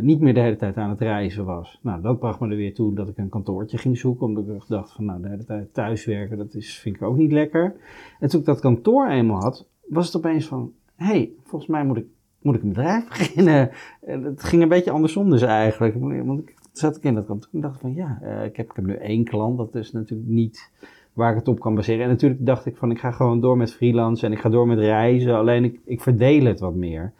[0.00, 1.78] niet meer de hele tijd aan het reizen was.
[1.82, 4.62] Nou, dat bracht me er weer toe dat ik een kantoortje ging zoeken, omdat ik
[4.68, 7.74] dacht van nou, de hele tijd thuiswerken, dat is, vind ik ook niet lekker.
[8.20, 11.96] En toen ik dat kantoor eenmaal had, was het opeens van, hey, volgens mij moet
[11.96, 12.06] ik,
[12.42, 13.70] moet ik een bedrijf beginnen.
[14.00, 15.94] En het ging een beetje andersom dus eigenlijk.
[16.24, 18.76] Want ik zat ik in dat kantoor en dacht van ja, eh, ik, heb, ik
[18.76, 19.56] heb nu één klant.
[19.56, 20.70] Dat is natuurlijk niet
[21.12, 22.02] waar ik het op kan baseren.
[22.02, 24.66] En natuurlijk dacht ik van ik ga gewoon door met freelance en ik ga door
[24.66, 25.36] met reizen.
[25.36, 27.12] Alleen ik, ik verdeel het wat meer.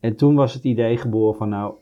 [0.00, 1.74] En toen was het idee geboren van nou,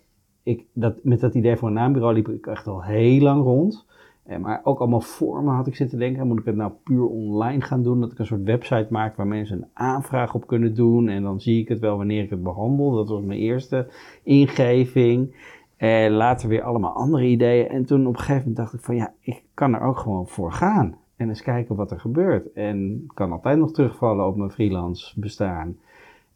[0.43, 3.87] ik, dat, met dat idee van een naambureau liep ik echt al heel lang rond.
[4.31, 6.27] Eh, maar ook allemaal vormen had ik zitten denken.
[6.27, 8.01] Moet ik het nou puur online gaan doen?
[8.01, 11.09] Dat ik een soort website maak waar mensen een aanvraag op kunnen doen.
[11.09, 12.91] En dan zie ik het wel wanneer ik het behandel.
[12.91, 13.89] Dat was mijn eerste
[14.23, 15.35] ingeving.
[15.77, 17.69] En later weer allemaal andere ideeën.
[17.69, 20.29] En toen op een gegeven moment dacht ik van ja, ik kan er ook gewoon
[20.29, 20.97] voor gaan.
[21.17, 22.53] En eens kijken wat er gebeurt.
[22.53, 25.77] En kan altijd nog terugvallen op mijn freelance bestaan.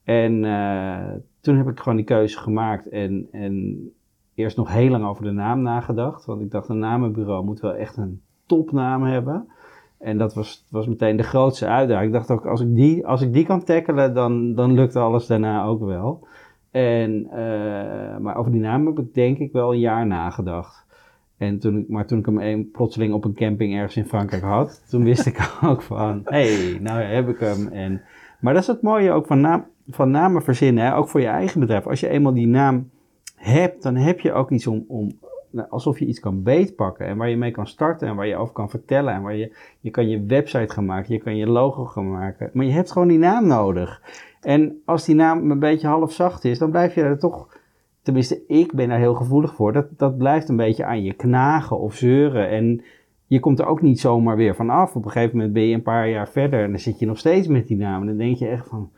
[0.05, 2.89] En eh, toen heb ik gewoon die keuze gemaakt.
[2.89, 3.79] En, en
[4.35, 6.25] eerst nog heel lang over de naam nagedacht.
[6.25, 9.49] Want ik dacht, een namenbureau moet wel echt een topnaam hebben.
[9.99, 12.07] En dat was, was meteen de grootste uitdaging.
[12.07, 15.27] Ik dacht ook, als ik die, als ik die kan tackelen, dan, dan lukt alles
[15.27, 16.27] daarna ook wel.
[16.71, 20.87] En, eh, maar over die naam heb ik denk ik wel een jaar nagedacht.
[21.37, 24.85] En toen, maar toen ik hem een, plotseling op een camping ergens in Frankrijk had,
[24.89, 27.69] toen wist ik ook van, hey, nou heb ik hem.
[27.69, 28.03] En,
[28.41, 30.97] maar dat is het mooie ook van, naam, van namen verzinnen, hè?
[30.97, 31.87] ook voor je eigen bedrijf.
[31.87, 32.91] Als je eenmaal die naam
[33.45, 35.19] hebt, dan heb je ook iets om, om
[35.51, 38.37] nou, alsof je iets kan beetpakken en waar je mee kan starten en waar je
[38.37, 41.47] over kan vertellen en waar je, je kan je website gaan maken, je kan je
[41.47, 44.03] logo gaan maken, maar je hebt gewoon die naam nodig.
[44.41, 47.59] En als die naam een beetje half zacht is, dan blijf je er toch,
[48.03, 51.79] tenminste ik ben daar heel gevoelig voor, dat, dat blijft een beetje aan je knagen
[51.79, 52.83] of zeuren en
[53.27, 54.97] je komt er ook niet zomaar weer van af.
[54.97, 57.19] Op een gegeven moment ben je een paar jaar verder en dan zit je nog
[57.19, 58.91] steeds met die naam en dan denk je echt van,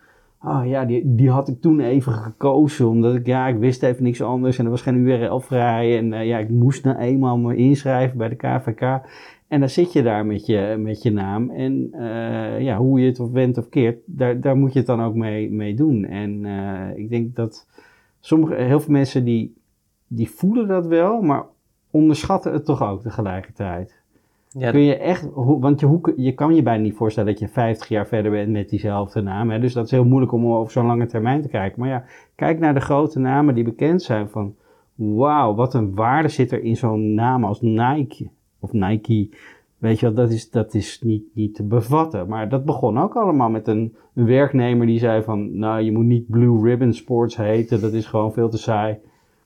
[0.42, 4.02] Oh ja, die, die had ik toen even gekozen, omdat ik, ja, ik wist even
[4.02, 5.98] niks anders en er was geen URL vrij.
[5.98, 9.00] En eh, ja, ik moest nou eenmaal me inschrijven bij de KVK.
[9.48, 11.50] En dan zit je daar met je, met je naam.
[11.50, 14.88] En eh, ja, hoe je het of went of keert, daar, daar moet je het
[14.88, 16.04] dan ook mee, mee doen.
[16.04, 17.66] En eh, ik denk dat
[18.20, 19.56] sommige, heel veel mensen die,
[20.06, 21.44] die voelen dat wel, maar
[21.90, 24.02] onderschatten het toch ook tegelijkertijd.
[24.58, 27.88] Kun je echt, want je, hoe, je kan je bijna niet voorstellen dat je 50
[27.88, 29.50] jaar verder bent met diezelfde naam.
[29.50, 29.58] Hè?
[29.58, 31.80] Dus dat is heel moeilijk om over zo'n lange termijn te kijken.
[31.80, 34.54] Maar ja, kijk naar de grote namen die bekend zijn van,
[34.94, 38.28] wauw, wat een waarde zit er in zo'n naam als Nike
[38.60, 39.28] of Nike.
[39.78, 42.28] Weet je wel, dat is, dat is niet, niet te bevatten.
[42.28, 46.04] Maar dat begon ook allemaal met een, een werknemer die zei van, nou, je moet
[46.04, 48.98] niet Blue Ribbon Sports heten, dat is gewoon veel te saai.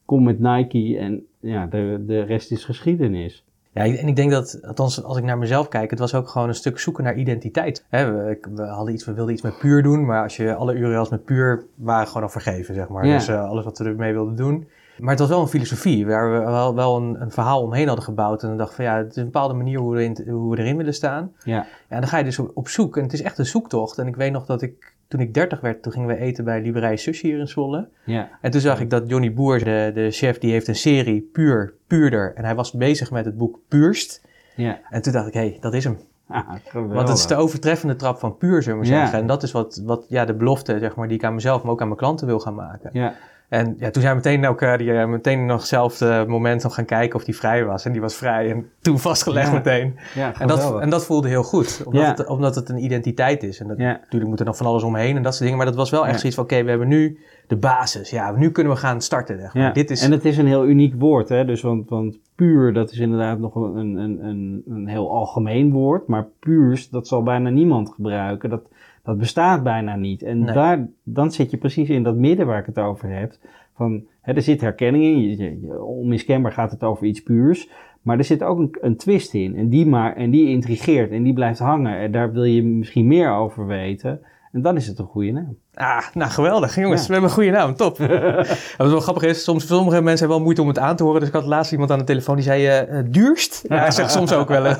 [0.04, 3.44] Kom met Nike en ja, de, de rest is geschiedenis.
[3.72, 6.48] Ja, en ik denk dat, althans als ik naar mezelf kijk, het was ook gewoon
[6.48, 7.84] een stuk zoeken naar identiteit.
[7.90, 11.24] We, hadden iets, we wilden iets met puur doen, maar als je alle URL's met
[11.24, 13.06] puur waren gewoon al vergeven, zeg maar.
[13.06, 13.14] Ja.
[13.14, 14.68] Dus eh, alles wat we ermee wilden doen.
[14.98, 18.04] Maar het was wel een filosofie waar we wel, wel een, een verhaal omheen hadden
[18.04, 18.42] gebouwd.
[18.42, 20.58] En dan dacht van ja, het is een bepaalde manier hoe we, erin, hoe we
[20.58, 21.32] erin willen staan.
[21.44, 22.96] Ja, Ja, en dan ga je dus op, op zoek.
[22.96, 23.98] En het is echt een zoektocht.
[23.98, 26.60] En ik weet nog dat ik, toen ik 30 werd, toen gingen we eten bij
[26.62, 27.88] Liberij Sushi hier in Zwolle.
[28.04, 31.28] ja, En toen zag ik dat Johnny Boer, de, de chef, die heeft een serie
[31.32, 32.32] Puur, Puurder.
[32.34, 34.24] En hij was bezig met het boek Puurst.
[34.56, 34.78] ja.
[34.90, 35.98] En toen dacht ik, hé, hey, dat is hem.
[36.28, 36.48] Ah.
[36.72, 38.90] Want het is de overtreffende trap van puur, zullen we Ja.
[39.00, 39.18] zeggen.
[39.18, 41.72] En dat is wat, wat ja, de belofte, zeg maar, die ik aan mezelf, maar
[41.72, 42.90] ook aan mijn klanten wil gaan maken.
[42.92, 43.14] Ja,
[43.50, 46.74] En ja, toen zijn we meteen ook, uh, die, uh, meteen nog hetzelfde moment nog
[46.74, 47.84] gaan kijken of die vrij was.
[47.84, 49.52] En die was vrij en toen vastgelegd Ja.
[49.52, 49.96] meteen.
[50.14, 52.08] Ja, En dat, en dat voelde heel goed, omdat, Ja.
[52.08, 53.60] het, omdat het een identiteit is.
[53.60, 55.56] En dat, natuurlijk moet er nog van alles omheen en dat soort dingen.
[55.56, 58.10] Maar dat was wel echt zoiets van, oké, we hebben nu de basis.
[58.10, 59.50] Ja, nu kunnen we gaan starten.
[59.52, 61.44] Ja, Dit is, en het is een heel uniek woord, hè?
[61.44, 66.06] Dus want, want puur, dat is inderdaad nog een, een, een, een heel algemeen woord.
[66.06, 68.50] Maar puurs, dat zal bijna niemand gebruiken.
[68.50, 68.62] Dat,
[69.10, 70.22] dat bestaat bijna niet.
[70.22, 70.54] En Nee.
[70.54, 73.34] daar, dan zit je precies in dat midden waar ik het over heb.
[73.76, 75.18] Van, hè, er zit herkenning in.
[75.20, 77.68] Je, je- je- onmiskenbaar gaat het over iets puurs.
[78.02, 79.56] Maar er zit ook een, een twist in.
[79.56, 81.98] En die, maar, en die intrigeert en die blijft hangen.
[81.98, 84.20] En daar wil je misschien meer over weten.
[84.52, 85.56] En dan is het een goede naam.
[85.74, 86.74] Ah, nou geweldig.
[86.74, 87.06] Jongens, Ja.
[87.06, 87.74] we hebben een goede naam.
[87.74, 87.98] Top.
[88.78, 91.20] Wat wel grappig is, soms sommige mensen hebben wel moeite om het aan te horen.
[91.20, 93.64] Dus ik had laatst iemand aan de telefoon die zei, eh, eh, duurst?
[93.68, 94.64] Ja, hij zegt soms ook wel.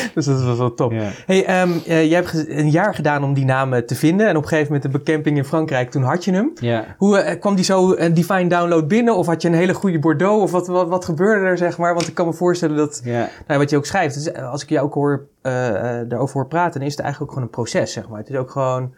[0.14, 0.92] dus dat was wel top.
[0.92, 1.10] Ja.
[1.26, 4.28] Hey, ehm, eh, jij hebt een jaar gedaan om die naam te vinden.
[4.28, 6.50] En op een gegeven moment een becamping in Frankrijk, toen had je hem.
[6.54, 6.84] Ja.
[6.98, 9.16] Hoe eh, kwam die zo een Divine Download binnen?
[9.16, 10.42] Of had je een hele goede Bordeaux?
[10.42, 11.94] Of wat, wat, wat gebeurde er, zeg maar?
[11.94, 13.28] Want ik kan me voorstellen dat, Ja.
[13.46, 16.78] nou, wat je ook schrijft, dus, eh, als ik je ook hoor, daarover hoor praten,
[16.78, 18.18] dan is het eigenlijk ook gewoon een proces, zeg maar.
[18.18, 18.94] Het is ook gewoon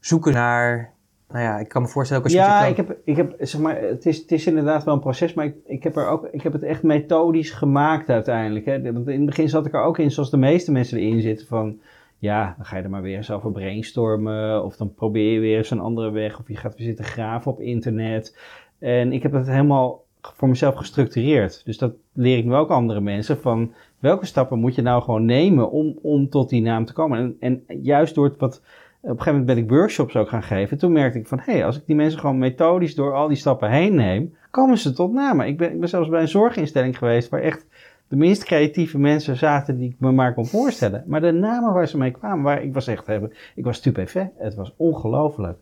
[0.00, 0.90] zoeken naar,
[1.28, 3.60] nou ja, ik kan me voorstellen ook als je ja, ik heb, ik heb, zeg
[3.60, 6.28] maar, het is, het is inderdaad wel een proces, maar ik, ik, heb er ook,
[6.30, 8.64] ik heb het echt methodisch gemaakt uiteindelijk.
[8.64, 8.92] Hè.
[8.92, 11.46] Want in het begin zat ik er ook in, zoals de meeste mensen erin zitten,
[11.46, 11.80] van
[12.18, 15.56] ja, dan ga je er maar weer eens over brainstormen, of dan probeer je weer
[15.56, 18.38] eens een andere weg, of je gaat weer zitten graven op internet.
[18.78, 21.64] En ik heb het helemaal voor mezelf gestructureerd.
[21.64, 25.24] Dus dat leer ik nu ook andere mensen, van welke stappen moet je nou gewoon
[25.24, 27.36] nemen om, om tot die naam te komen.
[27.40, 28.62] En, en juist door het wat
[29.06, 30.78] op een gegeven moment ben ik workshops ook gaan geven.
[30.78, 33.36] Toen merkte ik van, hé, hey, als ik die mensen gewoon methodisch door al die
[33.36, 35.46] stappen heen neem, komen ze tot namen.
[35.46, 37.66] Ik ben, zelfs bij een zorginstelling geweest waar echt
[38.08, 41.04] de minst creatieve mensen zaten die ik me maar kon voorstellen.
[41.06, 44.30] Maar de namen waar ze mee kwamen, waar ik was echt hebben, ik was stupefait.
[44.36, 45.58] Het was ongelooflijk.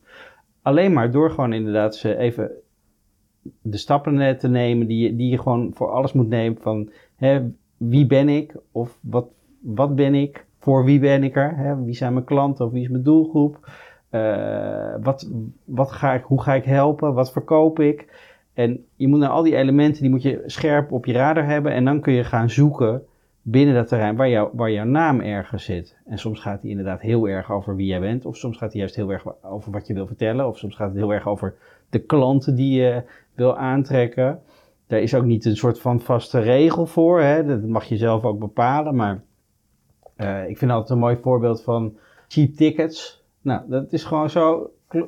[0.62, 2.50] Alleen maar door gewoon inderdaad ze even
[3.62, 6.90] de stappen eh, te nemen die je, die je gewoon voor alles moet nemen van
[7.16, 9.26] hè, wie ben ik of wat,
[9.60, 12.82] wat ben ik, voor wie ben ik er, hè, wie zijn mijn klanten of wie
[12.82, 13.58] is mijn doelgroep,
[14.14, 15.30] Eh, wat,
[15.64, 18.06] wat ga ik, hoe ga ik helpen, wat verkoop ik.
[18.52, 21.72] En je moet naar al die elementen, die moet je scherp op je radar hebben
[21.72, 23.02] en dan kun je gaan zoeken
[23.42, 25.96] binnen dat terrein waar, jou, waar jouw naam ergens zit.
[26.06, 28.80] En soms gaat die inderdaad heel erg over wie jij bent, of soms gaat die
[28.80, 31.54] juist heel erg over wat je wil vertellen, of soms gaat het heel erg over
[31.90, 33.02] de klanten die je
[33.34, 34.40] wil aantrekken.
[34.86, 37.44] Daar is ook niet een soort van vaste regel voor, hè?
[37.44, 39.22] dat mag je zelf ook bepalen, maar
[40.16, 41.96] eh, ik vind altijd een mooi voorbeeld van
[42.28, 43.24] cheap tickets.
[43.40, 45.02] Nou, dat is gewoon zo eh,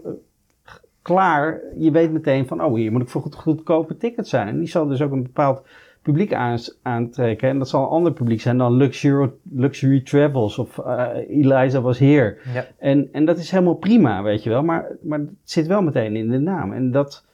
[1.03, 1.61] klaar.
[1.79, 4.49] Je weet meteen van, oh, hier moet ik voor goed, goedkope tickets zijn.
[4.49, 5.63] En die zal dus ook een bepaald
[6.03, 6.35] publiek
[6.83, 7.49] aantrekken.
[7.49, 11.99] En dat zal een ander publiek zijn dan Luxury, luxury Travels of eh, Eliza was
[11.99, 12.39] hier.
[12.55, 12.67] Ja.
[12.79, 14.63] En, en dat is helemaal prima, weet je wel.
[14.63, 16.73] Maar, maar het zit wel meteen in de naam.
[16.73, 17.27] En dat,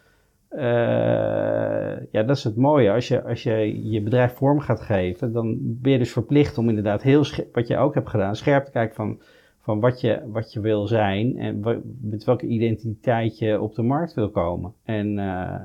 [2.11, 2.93] ja, dat is het mooie.
[2.93, 6.69] Als je, als je je bedrijf vorm gaat geven, dan ben je dus verplicht om
[6.69, 9.21] inderdaad heel scherp, wat je ook hebt gedaan, scherp te kijken van,
[9.61, 11.61] van wat, je, wat je wil zijn en
[12.01, 14.73] met welke identiteit je op de markt wil komen.
[14.85, 15.61] En eh,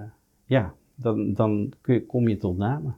[0.46, 2.96] ja, dan, dan je, kom je tot namen.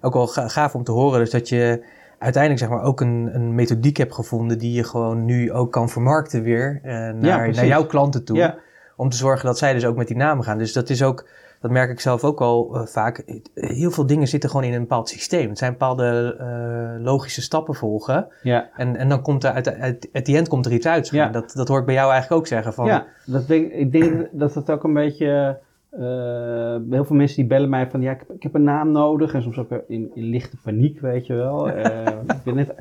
[0.00, 1.84] Ook wel ga- gaaf om te horen, dus dat je
[2.18, 5.88] uiteindelijk zeg maar ook een, een methodiek hebt gevonden die je gewoon nu ook kan
[5.88, 7.20] vermarkten weer eh, naar,
[7.56, 8.36] naar jouw klanten toe.
[8.36, 8.58] Ja,
[8.96, 10.58] Om te zorgen dat zij dus ook met die namen gaan.
[10.58, 11.28] Dus dat is ook,
[11.60, 13.40] dat merk ik zelf ook al eh, vaak.
[13.54, 15.48] Heel veel dingen zitten gewoon in een bepaald systeem.
[15.48, 18.26] Het zijn bepaalde eh, logische stappen volgen.
[18.42, 18.68] ja.
[18.76, 21.08] En, en dan komt er uit, uit, at the end komt er iets uit.
[21.08, 21.28] Ja.
[21.28, 22.72] Dat, dat hoor ik bij jou eigenlijk ook zeggen.
[22.72, 25.58] Van, Ja, dat denk, ik denk dat het ook een beetje.
[25.90, 28.92] eh, heel veel mensen die bellen mij van ja, ik heb, ik heb een naam
[28.92, 29.34] nodig.
[29.34, 31.68] En soms ook in, in lichte paniek, weet je wel.
[32.36, 32.74] Ik, ben net,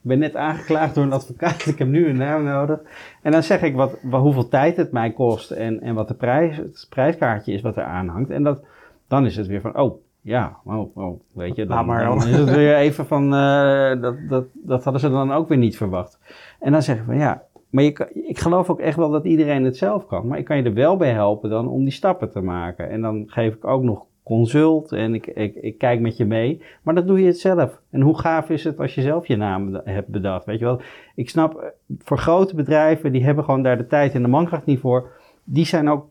[0.00, 1.66] ben net aangeklaagd door een advocaat.
[1.66, 2.80] Ik heb nu een naam nodig.
[3.22, 5.50] En dan zeg ik wat, wat, hoeveel tijd het mij kost.
[5.50, 8.30] En, en wat de prijs, het prijskaartje is wat er aan hangt.
[8.30, 8.64] En dat,
[9.08, 10.00] dan is het weer van oh.
[10.20, 14.14] Ja, oh, oh, weet je, dan, maar, dan is het weer even van, eh, dat,
[14.28, 16.18] dat, dat hadden ze dan ook weer niet verwacht.
[16.60, 19.64] En dan zeg ik van ja, maar je, ik geloof ook echt wel dat iedereen
[19.64, 20.26] het zelf kan.
[20.26, 22.90] Maar ik kan je er wel bij helpen dan om die stappen te maken.
[22.90, 26.62] En dan geef ik ook nog consult en ik, ik, ik kijk met je mee.
[26.82, 27.80] Maar dan doe je het zelf.
[27.90, 30.44] En hoe gaaf is het als je zelf je naam hebt bedacht?
[30.44, 30.80] Weet je wel,
[31.14, 34.66] ik snap, eh, voor grote bedrijven, die hebben gewoon daar de tijd en de mankracht
[34.66, 35.10] niet voor.
[35.44, 36.06] Die zijn ook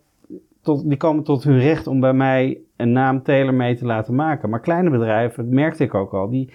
[0.61, 4.15] tot, die komen tot hun recht om bij mij een naam tailor mee te laten
[4.15, 4.49] maken.
[4.49, 6.49] Maar kleine bedrijven, dat merkte ik ook al, die,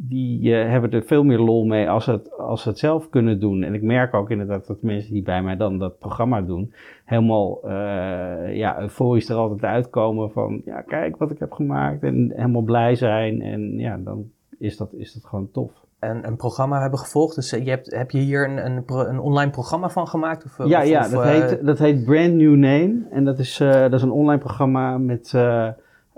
[0.00, 3.40] die eh, hebben er veel meer lol mee als ze, het, als het zelf kunnen
[3.40, 3.62] doen.
[3.62, 6.72] En ik merk ook inderdaad dat mensen die bij mij dan dat programma doen,
[7.04, 12.32] helemaal eh, ja, euforisch er altijd uitkomen van, ja, kijk wat ik heb gemaakt en
[12.34, 13.42] helemaal blij zijn.
[13.42, 15.70] En ja, dan is dat, is dat gewoon tof.
[15.98, 17.34] een, een programma hebben gevolgd.
[17.34, 20.44] Dus je hebt, heb je hier een, een, een online programma van gemaakt?
[20.44, 23.06] Of, ja, of, ja dat, uh, heet, dat heet Brand New Name.
[23.10, 25.34] En dat is, uh, dat is een online programma met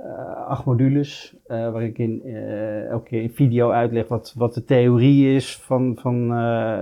[0.04, 1.34] uh, acht modules.
[1.46, 2.22] waar ik in,
[2.90, 6.30] elke keer in video uitleg wat, wat de theorie is van, van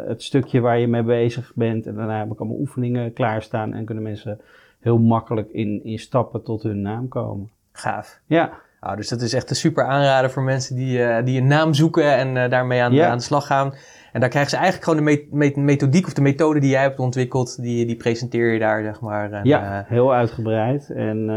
[0.09, 1.87] het stukje waar je mee bezig bent.
[1.87, 3.75] En daarna heb ik allemaal oefeningen klaarstaan.
[3.75, 4.41] En kunnen mensen
[4.81, 7.51] heel makkelijk in, in stappen tot hun naam komen.
[7.73, 8.21] Gaaf.
[8.27, 8.51] Ja.
[8.81, 12.17] Nou, dus dat is echt een super aanrader voor mensen die, die een naam zoeken
[12.17, 13.09] en daarmee aan, ja.
[13.09, 13.75] aan de slag gaan.
[14.13, 16.83] En daar krijgen ze eigenlijk gewoon de me me methodiek of de methode die jij
[16.83, 19.33] hebt ontwikkeld, die, die presenteer je daar, zeg maar.
[19.33, 20.91] En, ja, uh, heel uitgebreid.
[20.91, 21.31] En,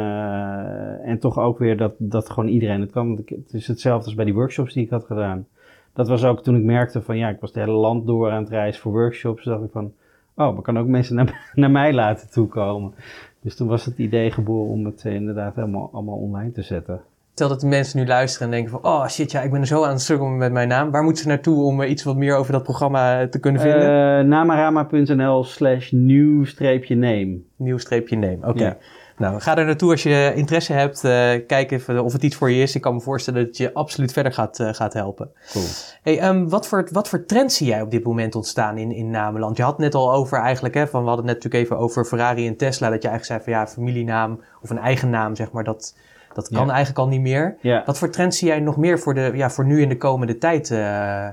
[1.03, 3.07] en toch ook weer dat, dat gewoon iedereen het kan.
[3.07, 5.45] Want het is hetzelfde als bij die workshops die ik had gedaan.
[5.93, 8.41] Dat was ook toen ik merkte van ja, ik was het hele land door aan
[8.41, 9.43] het reizen voor workshops.
[9.43, 9.93] dacht ik van,
[10.35, 12.93] oh, maar kan ook mensen naar, naar mij laten toekomen.
[13.41, 17.01] Dus toen was het idee geboren om het inderdaad helemaal allemaal online te zetten.
[17.33, 18.91] Stel dat de mensen nu luisteren en denken van...
[18.91, 20.91] oh shit, ja, ik ben er zo aan het struggelen met mijn naam.
[20.91, 24.19] Waar moeten ze naartoe om iets wat meer over dat programma te kunnen vinden?
[24.19, 27.39] Uh, namarama.nl slash nieuw-name.
[27.55, 28.49] Nieuw-name, oké.
[28.49, 28.63] Okay.
[28.63, 28.77] Ja.
[29.17, 31.03] Nou, ga er naartoe als je interesse hebt.
[31.03, 31.11] Uh,
[31.47, 32.75] kijk even of het iets voor je is.
[32.75, 35.31] Ik kan me voorstellen dat het je absoluut verder gaat, uh, gaat helpen.
[35.51, 35.65] Cool.
[36.01, 39.09] Hey, um, wat, voor, wat voor trends zie jij op dit moment ontstaan in, in
[39.09, 39.57] namenland?
[39.57, 41.83] Je had het net al over eigenlijk, hè, van, we hadden het net natuurlijk even
[41.85, 42.89] over Ferrari en Tesla.
[42.89, 45.95] Dat je eigenlijk zei van ja, familienaam of een eigen naam, zeg maar, dat...
[46.33, 46.71] Dat kan ja.
[46.71, 47.57] eigenlijk al niet meer.
[47.61, 47.83] Ja.
[47.85, 50.37] Wat voor trends zie jij nog meer voor, de, ja, voor nu in de komende
[50.37, 50.69] tijd?
[50.69, 51.27] Uh...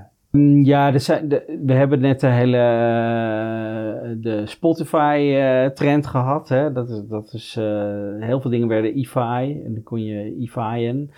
[0.63, 6.49] Ja, er zijn, de, we hebben net de hele uh, de Spotify-trend uh, gehad.
[6.49, 6.73] Hè?
[6.73, 7.55] Dat is, dat is
[8.21, 11.11] heel veel dingen werden EFI en dan kon je EFI'en.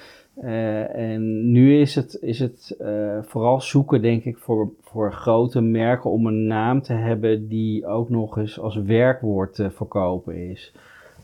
[0.92, 2.76] en nu is het, is het
[3.22, 8.08] vooral zoeken, denk ik, voor, voor grote merken om een naam te hebben die ook
[8.08, 10.74] nog eens als werkwoord te verkopen is.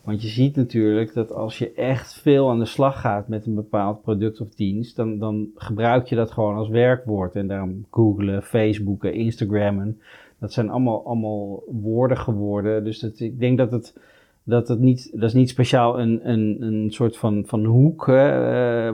[0.07, 3.55] Want je ziet natuurlijk dat als je echt veel aan de slag gaat met een
[3.55, 7.35] bepaald product of dienst, dan, dan gebruik je dat gewoon als werkwoord.
[7.35, 10.01] En daarom googlen, Facebooken, Instagrammen.
[10.39, 12.85] Dat zijn allemaal, allemaal woorden geworden.
[12.85, 13.99] Dus dat, ik denk dat het,
[14.43, 18.15] dat het niet, dat is niet speciaal een, een, een soort van, van hoek uh,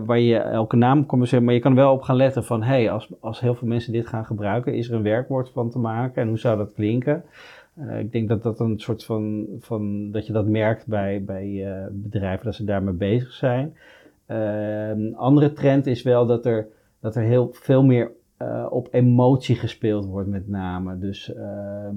[0.04, 1.44] waar je elke naam komt zeggen.
[1.44, 3.92] Maar je kan wel op gaan letten van, hé, hey, als, als heel veel mensen
[3.92, 7.24] dit gaan gebruiken, is er een werkwoord van te maken en hoe zou dat klinken?
[7.78, 11.46] Uh, ik denk dat dat een soort van, van dat je dat merkt bij, bij
[11.46, 13.76] uh, bedrijven, dat ze daarmee bezig zijn.
[14.26, 16.66] Uh, een andere trend is wel dat er,
[17.00, 18.12] dat er heel veel meer
[18.70, 20.98] op emotie gespeeld wordt met name.
[20.98, 21.94] Dus ehm,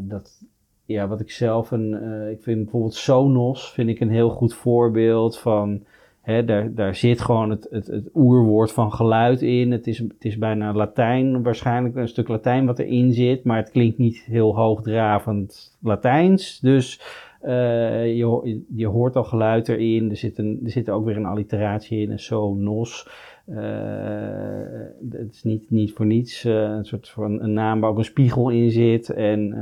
[0.00, 0.44] dat,
[0.84, 1.94] ja, wat ik zelf een,
[2.30, 5.84] ik vind bijvoorbeeld Sonos, vind ik een heel goed voorbeeld van,
[6.26, 9.70] Daar, daar zit gewoon het, het, het oerwoord van geluid in.
[9.70, 13.70] Het is, het is bijna Latijn, waarschijnlijk een stuk Latijn wat erin zit, maar het
[13.70, 16.60] klinkt niet heel hoogdravend Latijns.
[16.60, 17.00] Dus
[17.42, 20.10] uh, je, je hoort al geluid erin.
[20.10, 23.08] Er zit, een, er zit ook weer een alliteratie in, een so, nos.
[23.48, 23.56] Uh,
[25.10, 28.04] het is niet, niet voor niets uh, een soort van een naam waar ook een
[28.04, 29.10] spiegel in zit.
[29.10, 29.54] En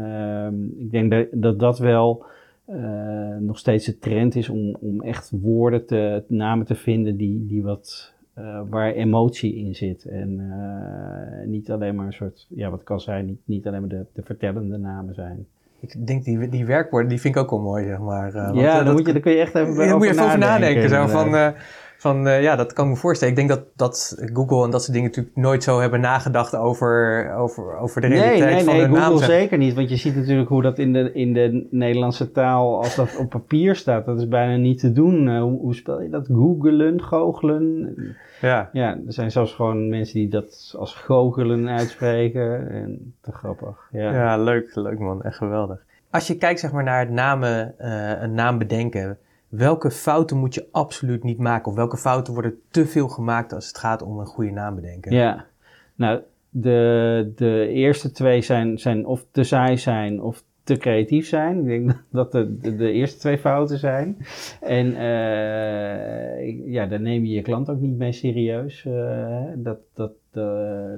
[0.79, 2.25] ik denk dat, dat dat wel
[2.71, 7.47] uh, nog steeds de trend is om, om echt woorden te, namen te vinden die,
[7.47, 10.05] die wat, uh, waar emotie in zit.
[10.05, 13.89] En uh, niet alleen maar een soort, ja, wat kan zijn, niet, niet alleen maar
[13.89, 15.47] de, de vertellende namen zijn.
[15.81, 18.33] Ik denk die, die werkwoorden, die vind ik ook wel mooi, zeg maar.
[18.33, 20.25] Want, ja, dan, moet je, dan kun je echt even ja, over moet je even
[20.25, 20.89] over nadenken.
[20.89, 21.55] Zo, van,
[22.05, 23.35] van uh, ja, dat kan ik me voorstellen.
[23.35, 27.31] Ik denk dat, dat Google en dat soort dingen natuurlijk nooit zo hebben nagedacht over,
[27.35, 29.23] over, over de realiteit nee, nee, van nee, hun Google naam.
[29.23, 29.75] zeker niet.
[29.75, 33.31] Want je ziet natuurlijk hoe dat in de, in de Nederlandse taal, als dat op
[33.31, 35.27] papier staat, dat is bijna niet te doen.
[35.29, 36.27] Uh, hoe, hoe, spel je dat?
[36.27, 37.95] Googelen, goochelen?
[38.41, 38.71] Ja.
[38.73, 42.71] Ja, er zijn zelfs gewoon mensen die dat als goochelen uitspreken.
[42.71, 43.89] En te grappig.
[43.91, 45.23] Ja, ja leuk, leuk man.
[45.23, 45.85] Echt geweldig.
[46.11, 49.19] Als je kijkt zeg maar, naar het namen, uh, een naam bedenken,
[49.57, 51.71] welke fouten moet je absoluut niet maken?
[51.71, 55.13] Of welke fouten worden te veel gemaakt als het gaat om een goede naam bedenken?
[55.13, 55.47] Ja,
[55.95, 61.59] nou, de, de eerste twee zijn, zijn of te saai zijn of te creatief zijn.
[61.59, 64.17] Ik denk dat de, de, de eerste twee fouten zijn.
[64.61, 68.85] En uh, ja, daar neem je je klant ook niet mee serieus.
[68.85, 70.45] Uh, dat, dat, uh,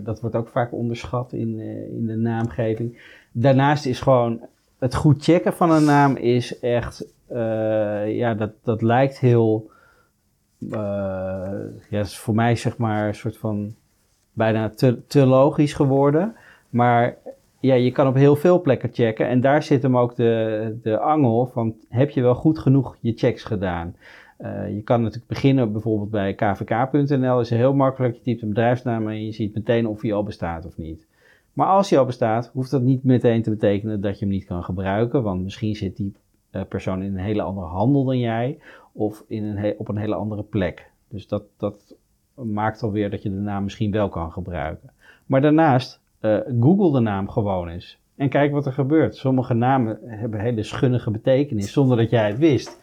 [0.01, 2.99] dat wordt ook vaak onderschat in, in de naamgeving.
[3.33, 4.41] Daarnaast is gewoon
[4.79, 7.07] het goed checken van een naam is echt
[8.07, 9.71] ja, dat, dat lijkt heel.
[10.61, 10.71] Uh,
[11.91, 13.75] ja, is voor mij zeg maar een soort van
[14.33, 14.71] bijna
[15.07, 16.35] te, logisch geworden.
[16.71, 17.17] Maar
[17.61, 19.29] ja, je kan op heel veel plekken checken.
[19.29, 23.13] En daar zit hem ook de, de angel van: heb je wel goed genoeg je
[23.13, 23.97] checks gedaan?
[24.39, 27.41] Uh, je kan natuurlijk beginnen bijvoorbeeld bij kvk.nl.
[27.41, 28.15] is heel makkelijk.
[28.15, 31.07] Je typt een bedrijfsnaam en je ziet meteen of hij al bestaat of niet.
[31.53, 34.45] Maar als hij al bestaat, hoeft dat niet meteen te betekenen dat je hem niet
[34.45, 35.23] kan gebruiken.
[35.23, 36.15] Want misschien zit die
[36.65, 38.59] persoon in een hele andere handel dan jij.
[38.93, 40.91] Of in een op een hele andere plek.
[41.09, 41.97] Dus dat, dat
[42.35, 44.91] maakt alweer dat je de naam misschien wel kan gebruiken.
[45.27, 47.99] Maar daarnaast, uh, google de naam gewoon eens.
[48.17, 49.17] En kijk wat er gebeurt.
[49.17, 52.81] Sommige namen hebben hele schunnige betekenis zonder dat jij het wist.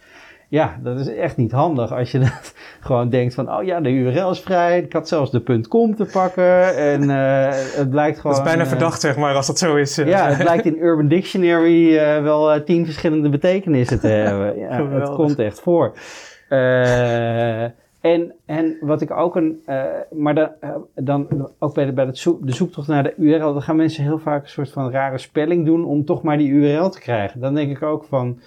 [0.54, 3.90] Ja, dat is echt niet handig als je dat gewoon denkt van, oh ja, de
[3.90, 4.82] URL is vrij.
[4.82, 8.36] Ik had zelfs de .com te pakken en uh, het blijkt gewoon...
[8.36, 9.96] Dat is bijna uh, verdacht, zeg maar, als dat zo is.
[9.96, 14.60] Ja, het blijkt in Urban Dictionary uh, wel tien verschillende betekenissen te hebben.
[14.60, 15.94] Ja, het komt echt voor.
[18.02, 19.64] en, en wat ik ook een,
[20.12, 20.50] maar dan,
[20.96, 24.04] dan ook bij, de, bij het zoek, de zoektocht naar de URL, dan gaan mensen
[24.04, 27.40] heel vaak een soort van rare spelling doen om toch maar die URL te krijgen.
[27.40, 28.40] Dan denk ik ook van,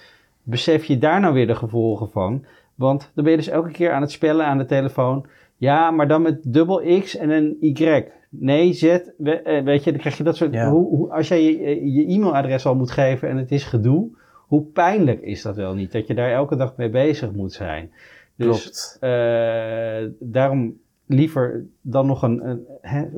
[0.47, 2.45] besef je daar nou weer de gevolgen van?
[2.75, 5.25] Want dan ben je dus elke keer aan het spellen aan de telefoon.
[5.57, 8.03] Ja, maar dan met dubbel X en een Y.
[8.29, 10.59] Nee, Z, eh, weet je, dan krijg je dat soort...
[10.59, 14.09] Hoe, hoe, als jij je, je e-mailadres al moet geven en het is gedoe,
[14.47, 15.91] hoe pijnlijk is dat wel niet?
[15.91, 17.91] Dat je daar elke dag mee bezig moet zijn.
[18.35, 20.77] Dus uh, daarom
[21.07, 22.65] liever dan nog een.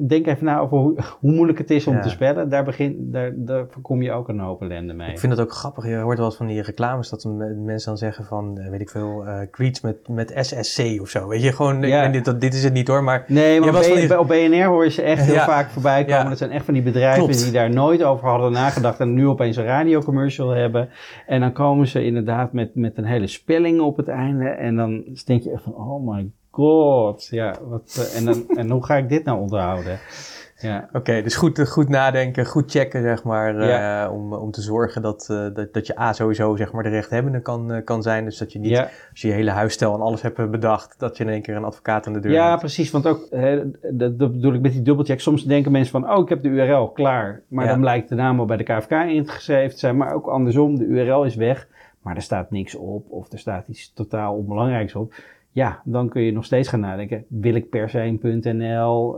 [0.08, 2.50] denk even na over hoe, hoe, moeilijk het is om te spellen.
[2.50, 5.12] Daar, begin, daar, daar voorkom je ook een hoop ellende mee.
[5.12, 5.88] Ik vind het ook grappig.
[5.88, 7.24] Je hoort wel eens van die reclames dat
[7.56, 11.28] mensen dan zeggen van, eh, weet ik veel, uh, greets met, met SSC of zo.
[11.28, 12.08] Weet je, gewoon, ja.
[12.08, 13.04] dit, dat, dit is het niet hoor.
[13.04, 14.20] Maar nee, maar BN, die...
[14.20, 16.30] op BNR hoor je ze echt heel vaak voorbij komen.
[16.30, 17.44] Dat zijn echt van die bedrijven Klopt.
[17.44, 20.90] die daar nooit over hadden nagedacht en nu opeens een radiocommercial hebben.
[21.26, 24.50] En dan komen ze inderdaad met, met een hele spelling op het einde.
[24.50, 28.86] En dan denk je echt van, oh my god, ja, wat, en, dan, en hoe
[28.86, 29.99] ga ik dit nou onderhouden?
[30.62, 30.89] Ja.
[30.93, 34.05] Oké, dus goed, goed nadenken, goed checken, zeg maar, ja.
[34.05, 36.89] uh, om, om te zorgen dat, uh, dat, dat je A sowieso, zeg maar, de
[36.89, 38.26] rechthebbende kan, uh, kan zijn.
[38.26, 38.89] Dus dat je niet, ja.
[39.12, 41.64] als je je hele huisstijl en alles hebt bedacht, dat je in één keer een
[41.64, 42.60] advocaat aan de deur Ja, hebt.
[42.60, 45.20] precies, want ook, hè, dat, dat bedoel ik met die dubbelcheck.
[45.20, 47.41] Soms denken mensen van, oh, ik heb de URL, klaar.
[47.47, 47.72] Maar ja.
[47.72, 50.86] dan blijkt de naam al bij de KVK ingeschreven te zijn, maar ook andersom, de
[50.86, 51.68] URL is weg,
[52.01, 55.14] maar er staat niks op of er staat iets totaal onbelangrijks op
[55.60, 57.26] ja, dan kun je nog steeds gaan nadenken.
[57.28, 57.99] Wil ik per se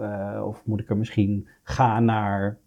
[0.01, 2.57] uh, of moet ik er misschien gaan naar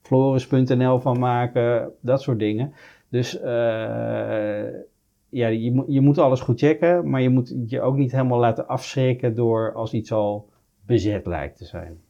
[0.00, 1.92] floris.nl van maken?
[2.00, 2.72] Dat soort dingen.
[3.08, 3.44] Dus uh,
[5.28, 8.68] ja, je, je moet alles goed checken, maar je moet je ook niet helemaal laten
[8.68, 10.48] afschrikken door als iets al
[10.86, 12.00] bezet lijkt te zijn.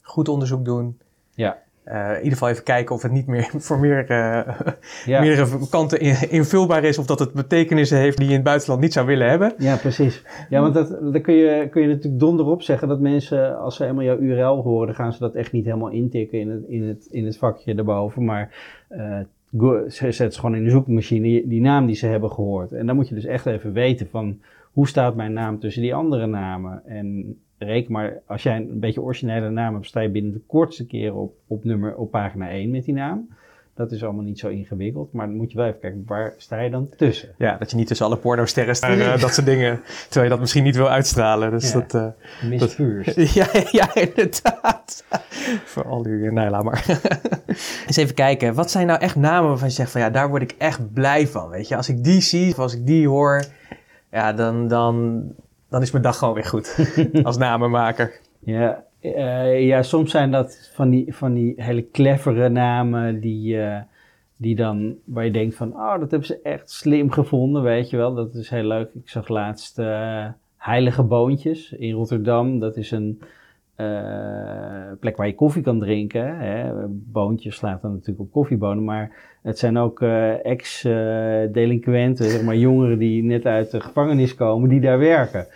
[0.00, 0.98] Goed onderzoek doen.
[1.34, 1.62] Ja.
[1.88, 4.48] Uh, in ieder geval even kijken of het niet meer voor meer, uh,
[5.12, 5.20] ja.
[5.20, 6.98] meerdere kanten invulbaar is.
[6.98, 9.54] Of dat het betekenissen heeft die je in het buitenland niet zou willen hebben.
[9.58, 10.22] Ja, precies.
[10.48, 13.82] Ja, want dat, dan kun je, kun je natuurlijk donderop zeggen dat mensen, als ze
[13.82, 16.82] helemaal jouw URL horen, dan gaan ze dat echt niet helemaal intikken in het, in
[16.82, 18.24] het, in het vakje daarboven.
[18.24, 18.54] Maar
[18.90, 22.72] uh, ze zetten gewoon in de zoekmachine die, die naam die ze hebben gehoord.
[22.72, 24.40] En dan moet je dus echt even weten van
[24.72, 26.82] hoe staat mijn naam tussen die andere namen.
[26.86, 30.86] En reken maar, als jij een beetje originele naam hebt, sta je binnen de kortste
[30.86, 33.28] keren op, op, nummer, op pagina 1 met die naam.
[33.74, 36.60] Dat is allemaal niet zo ingewikkeld, maar dan moet je wel even kijken, waar sta
[36.60, 37.28] je dan tussen?
[37.38, 40.40] Ja, dat je niet tussen alle pornosterren staat, uh, dat soort dingen, terwijl je dat
[40.40, 41.50] misschien niet wil uitstralen.
[41.50, 43.14] Dus ja, dat, uh, misvuurs.
[43.34, 45.04] Ja, ja, inderdaad.
[45.72, 46.84] Voor al uw, nee, laat maar.
[47.86, 50.42] Eens even kijken, wat zijn nou echt namen waarvan je zegt van ja, daar word
[50.42, 51.76] ik echt blij van, weet je.
[51.76, 53.44] Als ik die zie, of als ik die hoor,
[54.10, 55.22] ja, dan, dan,
[55.68, 58.20] dan is mijn dag gewoon weer goed als namenmaker.
[58.38, 63.78] Ja, uh, ja, soms zijn dat van die, van die hele clevere namen die, uh,
[64.36, 67.96] die dan, waar je denkt van, oh, dat hebben ze echt slim gevonden, weet je
[67.96, 68.14] wel.
[68.14, 68.90] Dat is heel leuk.
[68.94, 72.58] Ik zag laatst uh, Heilige Boontjes in Rotterdam.
[72.58, 73.20] Dat is een
[75.00, 76.38] plek waar je koffie kan drinken.
[76.38, 76.72] Hè.
[76.88, 79.10] Boontjes slaat dan natuurlijk op koffiebonen, maar
[79.42, 80.02] het zijn ook
[80.42, 85.46] ex-delinquenten, zeg maar jongeren die net uit de gevangenis komen, die daar werken.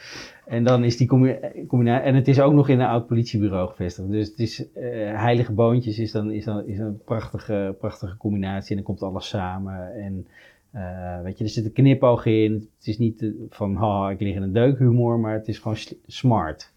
[0.51, 1.09] En dan is die
[1.67, 2.07] combinatie.
[2.07, 4.11] En het is ook nog in een oud politiebureau gevestigd.
[4.11, 4.67] Dus het is uh,
[5.21, 8.71] heilige boontjes is dan, is dan is een prachtige, prachtige combinatie.
[8.71, 9.95] En dan komt alles samen.
[9.95, 10.27] En
[10.75, 12.53] uh, weet je, er zit een knipoog in.
[12.53, 16.73] Het is niet van ha, ik lig in een deukhumor, maar het is gewoon smart.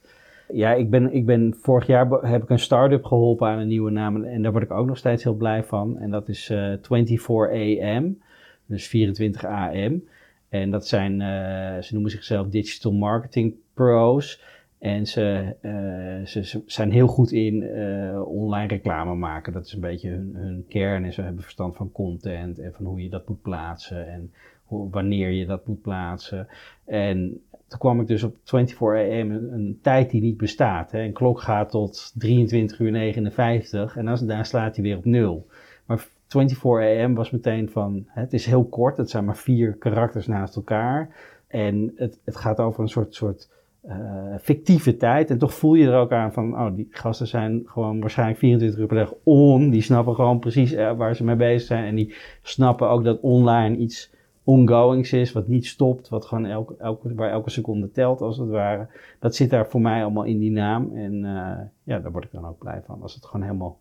[0.48, 3.92] Ja, ik ben, ik ben vorig jaar heb ik een start-up geholpen aan een nieuwe
[3.92, 4.24] naam.
[4.24, 5.98] En daar word ik ook nog steeds heel blij van.
[5.98, 8.22] En dat is uh, 24 AM.
[8.66, 10.04] Dus 24 AM.
[10.50, 14.42] En dat zijn, uh, ze noemen zichzelf Digital Marketing Pros.
[14.80, 19.54] En ze, uh, ze, zijn heel goed in uh, online reclame maken.
[19.54, 21.06] Dat is een beetje hun, hun, kern.
[21.06, 24.34] En ze hebben verstand van content en van hoe je dat moet plaatsen en
[24.64, 26.48] hoe, wanneer je dat moet plaatsen.
[26.86, 27.42] En
[27.74, 30.92] toen kwam ik dus op 24 AM, een, tijd die niet bestaat.
[30.92, 31.02] Hè.
[31.04, 35.48] Een klok gaat tot 23 uur 59 en dan, daar slaat hij weer op nul.
[35.86, 40.28] Maar 24 AM was meteen van, het is heel kort, het zijn maar vier karakters
[40.28, 41.10] naast elkaar.
[41.48, 43.50] En het, het gaat over een soort, soort
[43.88, 43.94] uh,
[44.42, 45.30] fictieve tijd.
[45.30, 48.80] En toch voel je er ook aan van, oh, die gasten zijn gewoon waarschijnlijk 24
[48.80, 49.70] uur per dag on.
[49.70, 51.86] Die snappen gewoon precies uh, waar ze mee bezig zijn.
[51.86, 54.13] En die snappen ook dat online iets
[54.44, 58.50] ongoings is, wat niet stopt, wat gewoon elke, elke, waar elke seconde telt als het
[58.50, 58.88] ware.
[59.20, 60.96] Dat zit daar voor mij allemaal in die naam.
[60.96, 63.02] En uh, ja, daar word ik dan ook blij van.
[63.02, 63.78] Als het gewoon helemaal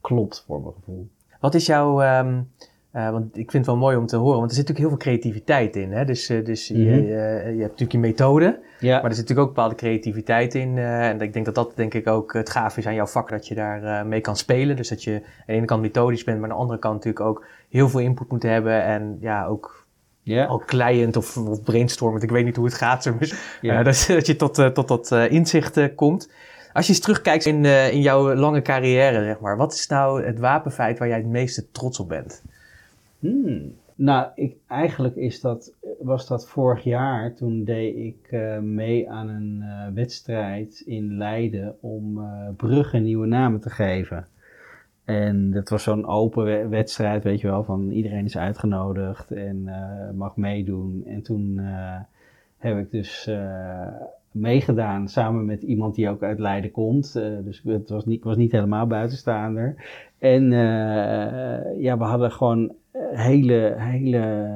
[0.00, 1.08] klopt voor mijn gevoel.
[1.40, 2.18] Wat is jouw...
[2.18, 2.48] Um,
[2.92, 4.98] uh, want ik vind het wel mooi om te horen, want er zit natuurlijk heel
[4.98, 5.92] veel creativiteit in.
[5.92, 6.04] Hè?
[6.04, 6.86] Dus, uh, dus mm -hmm.
[6.86, 8.94] je, je, hebt natuurlijk je methode, ja.
[9.00, 10.78] maar er zit natuurlijk ook bepaalde creativiteit in.
[10.78, 13.48] en ik denk dat dat denk ik ook het gaaf is aan jouw vak, dat
[13.48, 14.76] je daar mee kan spelen.
[14.76, 17.24] Dus dat je aan de ene kant methodisch bent, maar aan de andere kant natuurlijk
[17.26, 18.82] ook heel veel input moet hebben.
[18.82, 19.81] En ja, ook
[20.24, 20.48] Yeah.
[20.48, 23.02] Al client of, of brainstormend, ik weet niet hoe het gaat.
[23.02, 23.16] Zo,
[23.60, 23.78] yeah.
[23.78, 26.30] uh, dat, dat, je tot, uh, tot dat uh, inzicht komt.
[26.72, 30.38] Als je eens terugkijkt in, in jouw lange carrière, zeg maar, wat is nou het
[30.38, 32.42] wapenfeit waar jij het meeste trots op bent?
[33.18, 33.74] Hmm.
[33.94, 37.34] Nou, ik, eigenlijk is dat, was dat vorig jaar.
[37.34, 39.64] Toen deed ik mee aan een
[39.94, 44.26] wedstrijd in Leiden om Brugge nieuwe namen te geven.
[45.04, 50.10] En dat was zo'n open wedstrijd, weet je wel, van iedereen is uitgenodigd en uh,
[50.14, 51.02] mag meedoen.
[51.06, 51.96] En toen uh,
[52.58, 53.86] heb ik dus uh,
[54.30, 57.12] meegedaan samen met iemand die ook uit Leiden komt.
[57.44, 59.74] dus het was niet, was niet helemaal buitenstaander.
[60.18, 60.50] En
[61.78, 62.72] ja, we hadden gewoon
[63.12, 64.48] hele, hele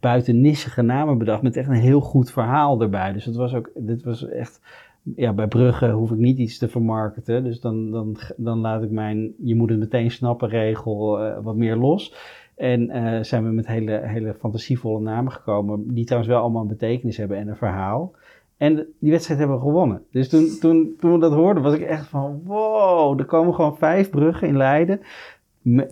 [0.00, 3.12] buitennissige namen bedacht met echt een heel goed verhaal erbij.
[3.12, 4.60] Dus het was ook, dit was echt
[5.02, 7.44] ja, bij Brugge hoef ik niet iets te vermarkten.
[7.44, 11.56] Dus dan, dan, dan laat ik mijn je moet het meteen snappen regel uh, wat
[11.56, 12.14] meer los.
[12.56, 16.68] En uh, zijn we met hele, hele fantasievolle namen gekomen, die trouwens wel allemaal een
[16.68, 18.14] betekenis hebben en een verhaal.
[18.56, 20.02] En die wedstrijd hebben we gewonnen.
[20.10, 23.76] Dus toen, toen, toen we dat hoorden, was ik echt van wow, er komen gewoon
[23.76, 25.00] vijf bruggen in Leiden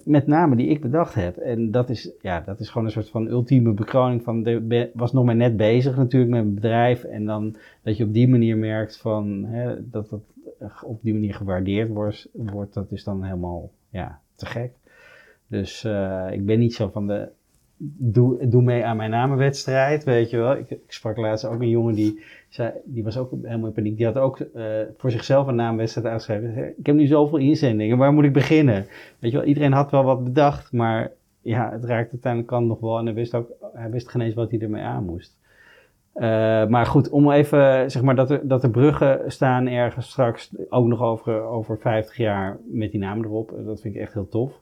[0.05, 1.37] met name die ik bedacht heb.
[1.37, 5.13] En dat is, ja, dat is gewoon een soort van ultieme bekroning van, de, was
[5.13, 7.05] nog maar net bezig natuurlijk met mijn bedrijf.
[7.05, 10.23] En dan dat je op die manier merkt van, hè, dat dat
[10.85, 14.73] op die manier gewaardeerd wordt, wordt dat is dan helemaal, ja, te gek.
[15.47, 17.29] Dus uh, ik ben niet zo van de,
[17.97, 20.57] doe, doe mee aan mijn namenwedstrijd, weet je wel.
[20.57, 23.97] Ik, ik sprak laatst ook een jongen die zei, die was ook helemaal in paniek.
[23.97, 24.65] Die had ook uh,
[24.97, 26.75] voor zichzelf een naamwedstrijd uitgeschreven.
[26.79, 28.87] Ik heb nu zoveel inzendingen, waar moet ik beginnen?
[29.19, 32.81] Weet je wel, iedereen had wel wat bedacht, maar ja, het raakte uiteindelijk kan nog
[32.81, 32.99] wel.
[32.99, 35.39] En hij wist ook, hij wist geen eens wat hij ermee aan moest.
[36.15, 36.23] Uh,
[36.67, 40.87] maar goed, om even, zeg maar, dat er, dat er bruggen staan ergens straks, ook
[40.87, 43.55] nog over, over 50 jaar met die namen erop.
[43.65, 44.61] Dat vind ik echt heel tof.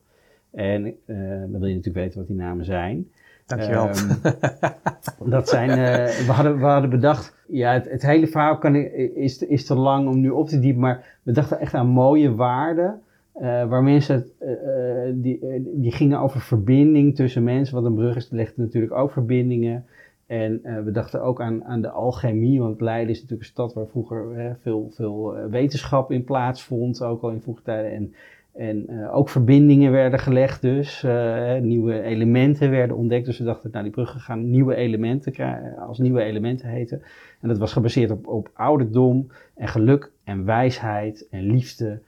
[0.50, 3.10] En uh, dan wil je natuurlijk weten wat die namen zijn.
[3.46, 3.88] Dankjewel.
[3.88, 8.74] Um, dat zijn, uh, we, hadden, we hadden bedacht, ja, het, het hele verhaal kan,
[8.74, 12.34] is, is te lang om nu op te diepen, maar we dachten echt aan mooie
[12.34, 13.00] waarden.
[13.40, 15.40] Uh, waar mensen, uh, die,
[15.74, 19.84] die gingen over verbinding tussen mensen, want een brug is, legt natuurlijk ook verbindingen.
[20.26, 23.86] En we dachten ook aan, aan de alchemie, want Leiden is natuurlijk een stad waar
[23.86, 27.92] vroeger veel, veel wetenschap in plaatsvond, ook al in vroege tijden.
[27.92, 28.14] En
[28.56, 33.26] en uh, ook verbindingen werden gelegd dus, uh, nieuwe elementen werden ontdekt.
[33.26, 37.02] Dus we dachten, nou die bruggen gaan nieuwe elementen krijgen, als nieuwe elementen heten.
[37.40, 42.00] En dat was gebaseerd op, op ouderdom en geluk en wijsheid en liefde.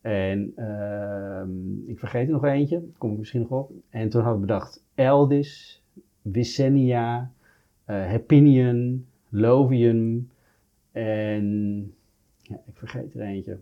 [0.00, 1.42] En uh,
[1.86, 3.70] ik vergeet er nog eentje, kom ik misschien nog op.
[3.90, 5.82] En toen hadden we bedacht Eldis,
[6.32, 7.30] Vicenia,
[7.90, 10.30] uh, Hepinion, Lovium
[10.92, 11.44] en
[12.42, 13.58] ja, ik vergeet er eentje.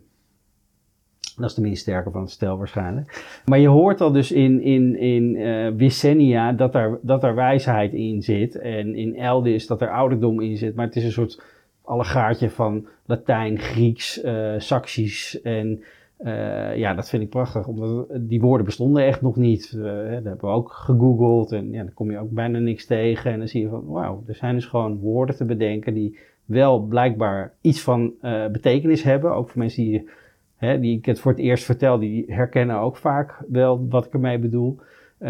[1.35, 3.41] Dat is de minst sterke van het stel waarschijnlijk.
[3.45, 7.93] Maar je hoort al dus in, in, in uh, Vicenia dat er, dat er wijsheid
[7.93, 8.55] in zit.
[8.55, 10.75] En in Eldis dat er ouderdom in zit.
[10.75, 11.41] Maar het is een soort
[11.81, 15.41] allegaartje van Latijn, Grieks, uh, Saxisch.
[15.41, 15.83] En
[16.23, 17.67] uh, ja, dat vind ik prachtig.
[17.67, 19.73] Omdat die woorden bestonden echt nog niet.
[19.75, 21.51] Uh, dat hebben we ook gegoogeld.
[21.51, 23.31] En ja, dan kom je ook bijna niks tegen.
[23.31, 26.79] En dan zie je van, wauw, er zijn dus gewoon woorden te bedenken die wel
[26.79, 28.13] blijkbaar iets van
[28.51, 29.35] betekenis hebben.
[29.35, 30.09] Ook voor mensen die
[30.55, 34.13] hè, die ik het voor het eerst vertel, die herkennen ook vaak wel wat ik
[34.13, 34.77] ermee bedoel.
[35.19, 35.29] Uh,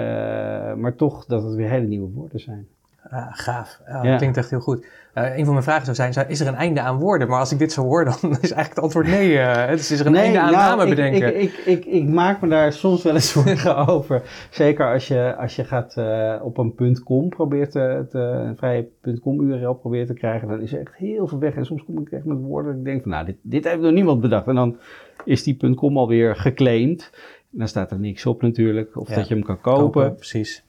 [0.74, 2.68] maar toch dat het weer hele nieuwe woorden zijn.
[3.10, 3.80] Ah, gaaf.
[3.88, 4.86] Ja, Dat klinkt echt heel goed.
[5.16, 7.28] Uh, een van mijn vragen zou zijn, is er een einde aan woorden?
[7.28, 9.34] Maar als ik dit zo hoor, dan is eigenlijk het antwoord nee.
[9.34, 11.42] Uh, dus is er een einde aan nou, namen bedenken?
[11.42, 14.22] Ik, ik, ik, ik, maak me daar soms wel eens zorgen over.
[14.50, 18.88] Zeker als je, als je gaat uh, op een .com probeert te, te, een vrije
[19.22, 21.56] .com URL probeert te krijgen, dan is er echt heel veel weg.
[21.56, 23.82] En soms kom ik echt met woorden dat ik denk van, nou, dit, dit heeft
[23.82, 24.48] nog niemand bedacht.
[24.48, 24.78] En dan
[25.26, 27.10] is die .com alweer geclaimd.
[27.52, 29.84] En dan staat er niks op natuurlijk, of dat je hem kan kopen.
[29.84, 30.64] kopen precies.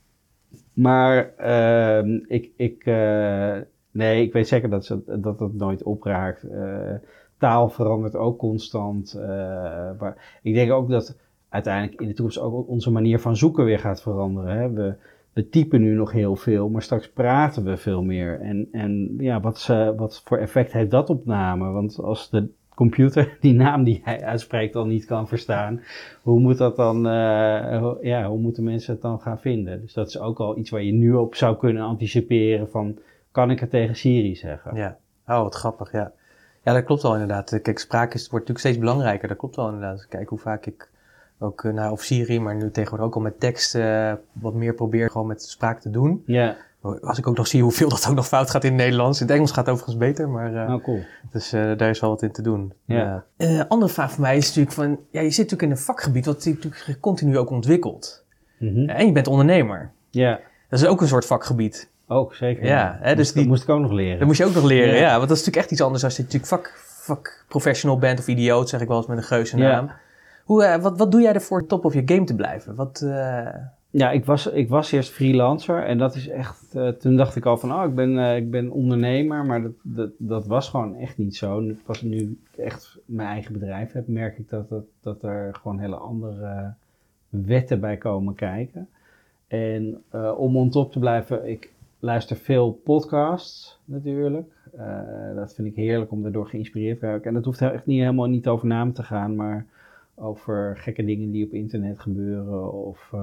[0.74, 3.56] Maar uh, ik, ik, uh,
[3.90, 6.44] nee, ik weet zeker dat, ze, dat het nooit opraakt.
[6.44, 6.90] Uh,
[7.38, 9.14] taal verandert ook constant.
[9.98, 11.18] Maar ik denk ook dat
[11.48, 14.56] uiteindelijk in de toekomst ook onze manier van zoeken weer gaat veranderen.
[14.56, 14.72] Hè?
[14.72, 14.94] We,
[15.32, 18.40] we typen nu nog heel veel, maar straks praten we veel meer.
[18.40, 19.66] En, en ja, wat,
[19.96, 21.72] wat voor effect heeft dat op namen?
[21.72, 25.82] Want als de computer die naam die hij uitspreekt al niet kan verstaan.
[26.22, 29.80] Hoe moet dat dan, uh, ja, hoe moeten mensen het dan gaan vinden?
[29.80, 32.98] Dus dat is ook al iets waar je nu op zou kunnen anticiperen van,
[33.30, 34.76] kan ik het tegen Siri zeggen?
[34.76, 34.96] Ja,
[35.26, 36.12] oh wat grappig, ja.
[36.64, 37.60] Ja, dat klopt wel inderdaad.
[37.62, 39.28] Kijk, spraak is, wordt natuurlijk steeds belangrijker.
[39.28, 40.06] Dat klopt wel inderdaad.
[40.08, 40.90] Kijk hoe vaak ik
[41.38, 45.10] ook, nou, of Siri, maar nu tegenwoordig ook al met tekst uh, wat meer probeer
[45.10, 46.22] gewoon met spraak te doen.
[46.26, 46.56] Ja.
[47.02, 49.20] Als ik ook nog zie hoeveel dat ook nog fout gaat in het Nederlands.
[49.20, 50.52] In het Engels gaat het overigens beter, maar...
[50.52, 51.00] Uh, oh, cool.
[51.30, 52.72] Dus uh, daar is wel wat in te doen.
[52.84, 53.24] Ja.
[53.38, 55.00] Uh, andere vraag voor mij is natuurlijk van...
[55.10, 58.24] Ja, je zit natuurlijk in een vakgebied wat natuurlijk continu ook ontwikkelt.
[58.58, 58.88] Mm -hmm.
[58.88, 59.90] En je bent ondernemer.
[60.10, 60.40] Ja.
[60.68, 61.90] Dat is ook een soort vakgebied.
[62.06, 62.64] Ook, zeker.
[62.64, 64.18] Ja, hè, dus dat die, moest ik ook nog leren.
[64.18, 65.00] Dat moest je ook nog leren, ja.
[65.00, 65.16] ja.
[65.16, 68.68] Want dat is natuurlijk echt iets anders als je natuurlijk vak, vakprofessional bent of idioot,
[68.68, 69.86] zeg ik wel eens met een geuze naam.
[69.86, 69.96] Ja.
[70.44, 72.74] Hoe, wat, wat doe jij ervoor top of je game te blijven?
[72.74, 73.06] Wat.
[73.96, 77.46] Ja, ik was, ik was eerst freelancer en dat is echt, uh, toen dacht ik
[77.46, 81.18] al van, oh, ik ben, ik ben ondernemer, maar dat, dat, dat was gewoon echt
[81.18, 81.62] niet zo.
[81.84, 85.78] Pas nu ik echt mijn eigen bedrijf heb, merk ik dat, dat, dat er gewoon
[85.78, 86.74] hele andere
[87.28, 88.88] wetten bij komen kijken.
[89.46, 90.02] En
[90.36, 94.52] om on top te blijven, ik luister veel podcasts natuurlijk.
[95.34, 97.26] dat vind ik heerlijk om daardoor geïnspireerd te raken.
[97.26, 99.66] En dat hoeft echt niet helemaal niet over namen te gaan, maar
[100.16, 102.72] over gekke dingen die op internet gebeuren.
[102.72, 103.20] Of uh,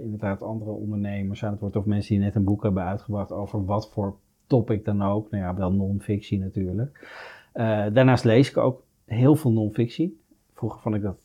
[0.00, 1.76] inderdaad andere ondernemers aan het woord.
[1.76, 4.16] Of mensen die net een boek hebben uitgebracht over wat voor
[4.46, 5.30] topic dan ook.
[5.30, 7.08] Nou ja, wel non-fictie natuurlijk.
[7.54, 10.20] Uh, daarnaast lees ik ook heel veel non-fictie.
[10.54, 11.16] Vroeger vond ik dat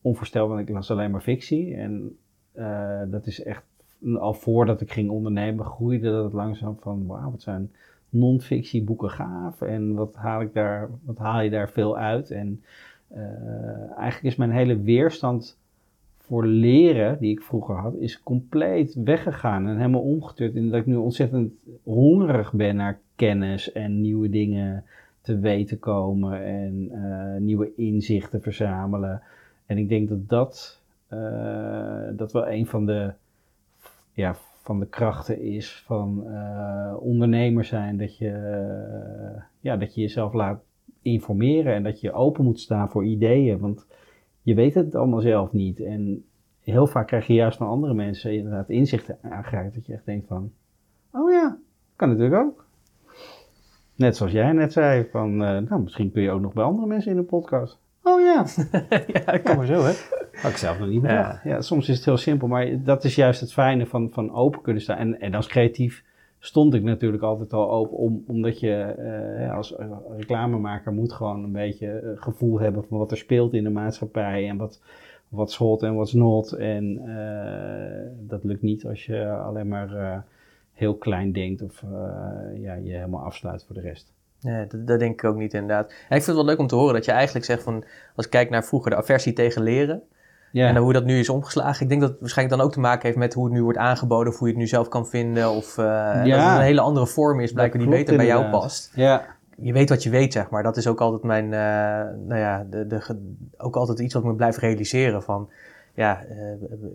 [0.00, 1.74] onvoorstelbaar, want ik las alleen maar fictie.
[1.74, 2.16] En
[2.54, 3.64] uh, dat is echt,
[4.18, 7.72] al voordat ik ging ondernemen, groeide dat langzaam van, wauw, wat zijn
[8.08, 9.62] non-fictie boeken gaaf.
[9.62, 12.30] En wat haal, ik daar, wat haal je daar veel uit?
[12.30, 12.62] En
[13.96, 15.58] eigenlijk is mijn hele weerstand
[16.30, 20.54] voor leren, die ik vroeger had, is compleet weggegaan en helemaal omgeturnd.
[20.54, 21.52] In dat ik nu ontzettend
[21.82, 24.84] hongerig ben naar kennis en nieuwe dingen
[25.20, 29.22] te weten komen en uh, nieuwe inzichten verzamelen.
[29.66, 30.82] En ik denk dat dat,
[31.12, 33.12] uh, dat wel een van de,
[34.12, 36.24] ja, van de krachten is van
[36.98, 37.96] ondernemer zijn.
[37.96, 38.32] Dat je,
[39.60, 40.62] ja, dat je jezelf laat
[41.02, 43.58] informeren en dat je open moet staan voor ideeën.
[43.58, 43.86] Want
[44.42, 45.80] je weet het allemaal zelf niet.
[45.80, 46.24] En
[46.60, 49.74] heel vaak krijg je juist van andere mensen inderdaad inzichten aangereikt.
[49.74, 50.52] Dat je echt denkt van,
[51.12, 51.58] oh ja,
[51.96, 52.64] kan natuurlijk ook.
[53.94, 56.86] Net zoals jij net zei, van, uh, nou, misschien kun je ook nog bij andere
[56.86, 57.78] mensen in een podcast.
[58.02, 58.44] Oh ja.
[59.12, 59.92] ja, dat kan maar zo, hè?
[60.32, 61.44] Had ik zelf nog niet bedacht.
[61.44, 61.50] Ja.
[61.50, 61.60] ja.
[61.60, 64.82] soms is het heel simpel, maar dat is juist het fijne van, van open kunnen
[64.82, 64.96] staan.
[64.96, 66.04] En, en als creatief
[66.40, 68.94] stond ik natuurlijk altijd al open, om, omdat je
[69.38, 69.74] uh, als
[70.16, 74.56] reclamemaker moet gewoon een beetje gevoel hebben van wat er speelt in de maatschappij en
[74.56, 74.80] wat,
[75.28, 76.52] wat hot en wat's not.
[76.52, 76.94] En
[78.26, 80.24] dat lukt niet als je alleen maar
[80.72, 81.84] heel klein denkt of
[82.54, 84.12] ja, je helemaal afsluit voor de rest.
[84.40, 85.90] Nee, dat, dat, denk ik ook niet inderdaad.
[85.90, 87.84] Ik vind het wel leuk om te horen dat je eigenlijk zegt van,
[88.16, 90.02] als ik kijk naar vroeger de aversie tegen leren,
[90.52, 90.68] ja.
[90.68, 91.82] En hoe dat nu is omgeslagen.
[91.82, 93.78] Ik denk dat het waarschijnlijk dan ook te maken heeft met hoe het nu wordt
[93.78, 95.50] aangeboden, of hoe je het nu zelf kan vinden.
[95.50, 96.36] Of uh, ja.
[96.36, 98.92] dat het een hele andere vorm is, blijkbaar die beter bij jou past.
[98.94, 99.26] Ja.
[99.56, 100.62] Je weet wat je weet, zeg maar.
[100.62, 101.50] Dat is ook altijd mijn, uh,
[102.28, 103.16] nou ja, de, de,
[103.56, 105.22] ook altijd iets wat me blijft realiseren.
[105.22, 105.48] Van,
[105.94, 106.36] ja, uh,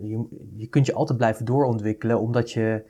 [0.02, 0.24] je,
[0.56, 2.82] je kunt je altijd blijven doorontwikkelen, omdat je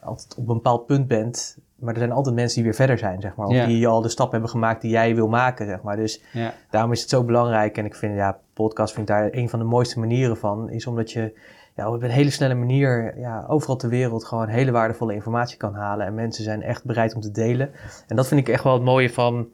[0.00, 1.58] altijd op een bepaald punt bent.
[1.84, 3.46] Maar er zijn altijd mensen die weer verder zijn, zeg maar.
[3.46, 3.66] Of ja.
[3.66, 5.96] die al de stap hebben gemaakt die jij wil maken, zeg maar.
[5.96, 6.54] Dus ja.
[6.70, 7.78] daarom is het zo belangrijk.
[7.78, 10.70] En ik vind, ja, podcast vind ik daar een van de mooiste manieren van.
[10.70, 11.32] Is omdat je
[11.76, 15.74] ja, op een hele snelle manier ja, overal ter wereld gewoon hele waardevolle informatie kan
[15.74, 16.06] halen.
[16.06, 17.70] En mensen zijn echt bereid om te delen.
[18.06, 19.48] En dat vind ik echt wel het mooie van,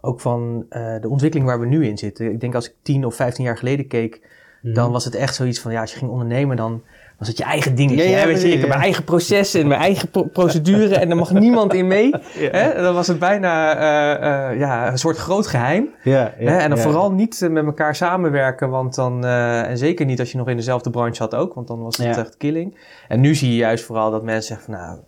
[0.00, 2.32] ook van uh, de ontwikkeling waar we nu in zitten.
[2.32, 4.28] Ik denk als ik 10 of 15 jaar geleden keek,
[4.62, 4.74] mm.
[4.74, 6.82] dan was het echt zoiets van, ja, als je ging ondernemen, dan
[7.22, 8.08] was het je eigen dingetje.
[8.08, 8.26] Ja?
[8.26, 11.32] Weet je, ik heb mijn eigen processen en mijn eigen pro procedure en daar mag
[11.32, 12.14] niemand in mee.
[12.58, 12.82] Hè?
[12.82, 15.88] Dan was het bijna uh, uh, ja, een soort groot geheim.
[16.02, 16.56] Ja, hè?
[16.56, 20.48] En dan vooral niet met elkaar samenwerken, want dan, en zeker niet als je nog
[20.48, 22.76] in dezelfde branche had ook, want dan was het echt killing.
[23.12, 25.00] En nu zie je juist vooral dat mensen zeggen van nou,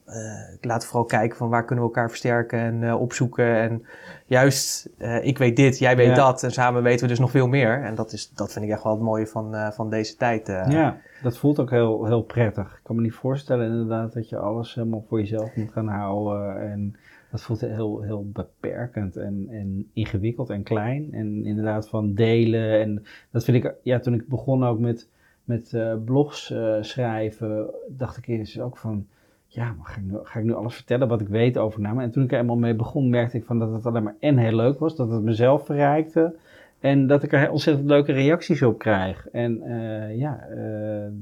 [0.61, 3.57] laten vooral kijken van waar kunnen we elkaar versterken en opzoeken.
[3.57, 3.87] En
[4.27, 4.91] juist,
[5.23, 7.83] ik weet dit, jij weet dat en samen weten we dus nog veel meer.
[7.83, 10.47] En dat, is, dat vind ik echt wel het mooie van, van deze tijd.
[10.47, 10.97] ja.
[11.23, 12.73] Dat voelt ook heel, heel prettig.
[12.73, 16.71] Ik kan me niet voorstellen inderdaad dat je alles helemaal voor jezelf moet gaan houden.
[16.71, 16.97] En
[17.31, 21.09] dat voelt heel, heel beperkend en, en ingewikkeld en klein.
[21.13, 22.81] En inderdaad van delen.
[22.81, 25.09] En dat vind ik, ja, toen ik begon ook met,
[25.45, 29.07] met uh, blogs uh, schrijven, dacht ik eerst ook van,
[29.47, 32.05] ja, maar ga ik, nu, ga ik nu alles vertellen wat ik weet over namen?
[32.05, 34.37] En toen ik er eenmaal mee begon, merkte ik van dat het alleen maar en
[34.37, 36.37] heel leuk was, dat het mezelf verrijkte.
[36.81, 39.29] En dat ik er ontzettend leuke reacties op krijg.
[39.29, 40.47] En uh, ja,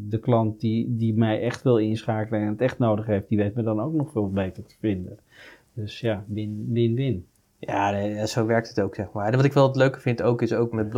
[0.08, 3.54] de klant die, die mij echt wil inschakelen en het echt nodig heeft, die weet
[3.54, 5.18] me dan ook nog veel beter te vinden.
[5.74, 7.26] Dus ja, win-win-win.
[7.58, 9.26] Ja, zo werkt het ook, zeg maar.
[9.26, 10.90] En wat ik wel het leuke vind ook, is ook met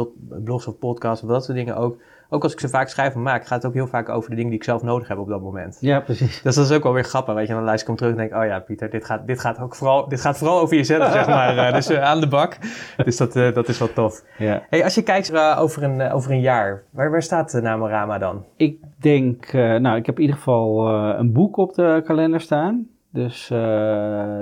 [0.45, 2.01] blogs of podcasts of dat soort dingen ook
[2.35, 4.37] ook als ik ze vaak schrijf en maak, gaat het ook heel vaak over de
[4.37, 5.77] dingen die ik zelf nodig heb op dat moment.
[5.81, 6.43] Ja, precies.
[6.43, 7.55] Dus dat is ook wel weer grappig, weet je.
[7.55, 9.75] Dan luister ik hem terug en denk oh ja, Pieter, dit gaat, dit gaat ook
[9.75, 11.57] vooral, dit gaat vooral over jezelf, zeg maar.
[11.57, 12.57] Uh, dus uh, aan de bak.
[13.05, 14.25] Dus dat, uh, dat is wel tof.
[14.39, 14.63] Ja.
[14.71, 18.45] Hey, als je kijkt over, een, over een jaar, waar, waar staat Namorama dan?
[18.57, 22.87] Ik denk, nou, ik heb in ieder geval een boek op de kalender staan.
[23.11, 23.49] Dus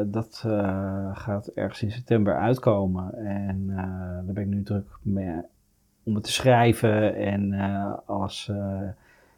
[0.07, 0.45] dat
[1.13, 3.15] gaat ergens in september uitkomen.
[3.15, 3.67] En
[4.25, 5.51] daar ben ik nu druk mee
[6.05, 8.81] om het te schrijven en uh, alles uh,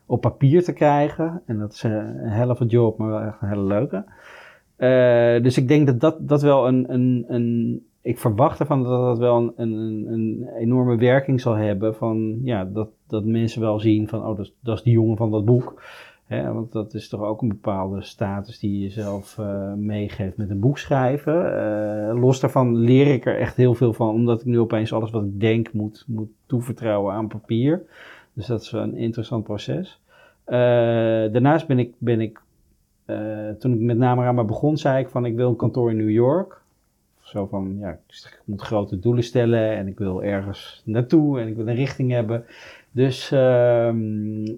[0.06, 1.42] op papier te krijgen.
[1.46, 4.04] En dat is een helft job, maar wel echt een hele leuke.
[5.42, 7.86] Dus ik denk dat dat, dat wel een, een, een.
[8.02, 11.94] Ik verwacht ervan dat dat wel een, een, een enorme werking zal hebben.
[11.94, 15.30] Van ja, dat, dat mensen wel zien van, oh, dat, dat is die jongen van
[15.30, 15.82] dat boek.
[16.24, 20.50] Hè, want dat is toch ook een bepaalde status die je zelf uh, meegeeft met
[20.50, 21.34] een boek schrijven.
[21.34, 25.10] Uh, los daarvan leer ik er echt heel veel van, omdat ik nu opeens alles
[25.10, 27.82] wat ik denk moet, moet toevertrouwen aan papier.
[28.32, 30.00] Dus dat is een interessant proces.
[30.46, 30.54] Uh,
[31.32, 32.42] daarnaast ben ik, ben ik
[33.58, 36.62] toen ik met Namarama begon, zei ik van ik wil een kantoor in New York.
[37.20, 41.56] Zo van, ja, ik moet grote doelen stellen en ik wil ergens naartoe en ik
[41.56, 42.44] wil een richting hebben.
[42.94, 43.88] Dus uh,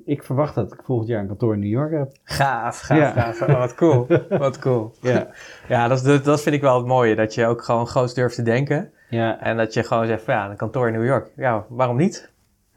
[0.04, 2.12] ik verwacht dat ik volgend jaar een kantoor in New York heb.
[2.24, 3.10] Gaaf, gaaf, ja.
[3.10, 3.42] gaaf.
[3.42, 4.92] Oh, wat cool, wat cool.
[5.00, 5.28] Ja,
[5.68, 8.34] ja dat, is, dat vind ik wel het mooie, dat je ook gewoon groot durft
[8.34, 8.90] te denken.
[9.08, 9.40] Ja.
[9.40, 11.30] En dat je gewoon zegt, ja, een kantoor in New York.
[11.36, 12.30] Ja, waarom niet?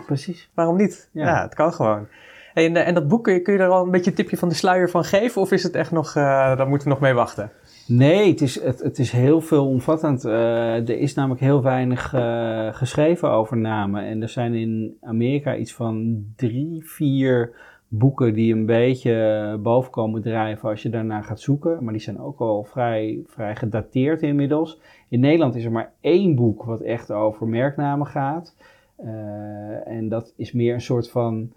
[0.06, 0.50] Precies.
[0.54, 1.10] Waarom niet?
[1.12, 2.08] Ja, ja het kan gewoon.
[2.54, 4.90] En, en dat boek, kun je, er al een beetje een tipje van de sluier
[4.90, 5.42] van geven?
[5.42, 6.24] Of is het echt nog, uh,
[6.58, 7.52] daar moeten we nog mee wachten?
[7.90, 10.26] Nee, het is, het, het is heel veelomvattend.
[10.26, 14.04] Uh, er is namelijk heel weinig uh, geschreven over namen.
[14.04, 17.52] En er zijn in Amerika iets van drie, vier
[17.88, 21.84] boeken die een beetje boven komen drijven als je daarna gaat zoeken.
[21.84, 24.80] Maar die zijn ook al vrij, vrij gedateerd inmiddels.
[25.08, 28.56] In Nederland is er maar één boek wat echt over merknamen gaat.
[29.04, 31.52] Uh, en dat is meer een soort van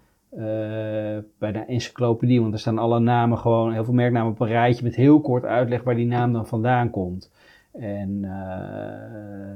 [1.37, 4.83] bij de encyclopedie, want er staan alle namen gewoon, heel veel merknamen op een rijtje
[4.83, 7.31] met heel kort uitleg waar die naam dan vandaan komt.
[7.73, 8.31] En, uh,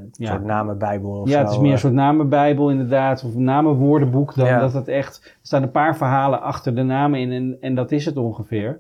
[0.01, 1.79] een ja, soort namenbijbel of Ja, het is meer een eh.
[1.79, 4.59] soort namenbijbel inderdaad, of een namenwoordenboek dan ja.
[4.59, 7.91] dat het echt, er staan een paar verhalen achter de namen in en, en dat
[7.91, 8.79] is het ongeveer.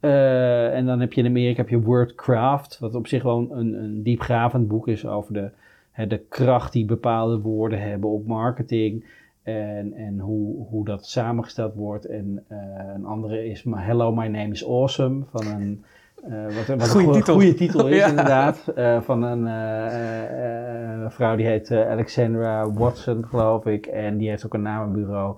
[0.00, 3.74] Uh, en dan heb je in Amerika heb je Wordcraft, wat op zich gewoon een,
[3.74, 5.50] een diepgravend boek is over de,
[5.90, 9.04] hè, de kracht die bepaalde woorden hebben op marketing.
[9.42, 12.04] En, en hoe, hoe dat samengesteld wordt.
[12.04, 12.58] En uh,
[12.94, 15.24] een andere is Hello, My Name is Awesome.
[15.30, 15.84] Van een,
[16.28, 17.34] uh, wat, wat goede, een titel.
[17.34, 18.08] goede titel is ja.
[18.08, 18.72] inderdaad.
[18.76, 23.86] Uh, van een vrouw die heet Alexandra Watson, geloof ik.
[23.86, 25.36] En die heeft ook een namenbureau.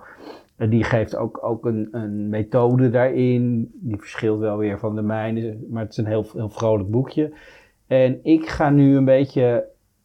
[0.57, 3.71] En die geeft ook, ook een, een methode daarin.
[3.75, 5.57] Die verschilt wel weer van de mijne.
[5.71, 7.33] Maar het is een heel, heel vrolijk boekje.
[7.87, 9.65] En ik ga nu een beetje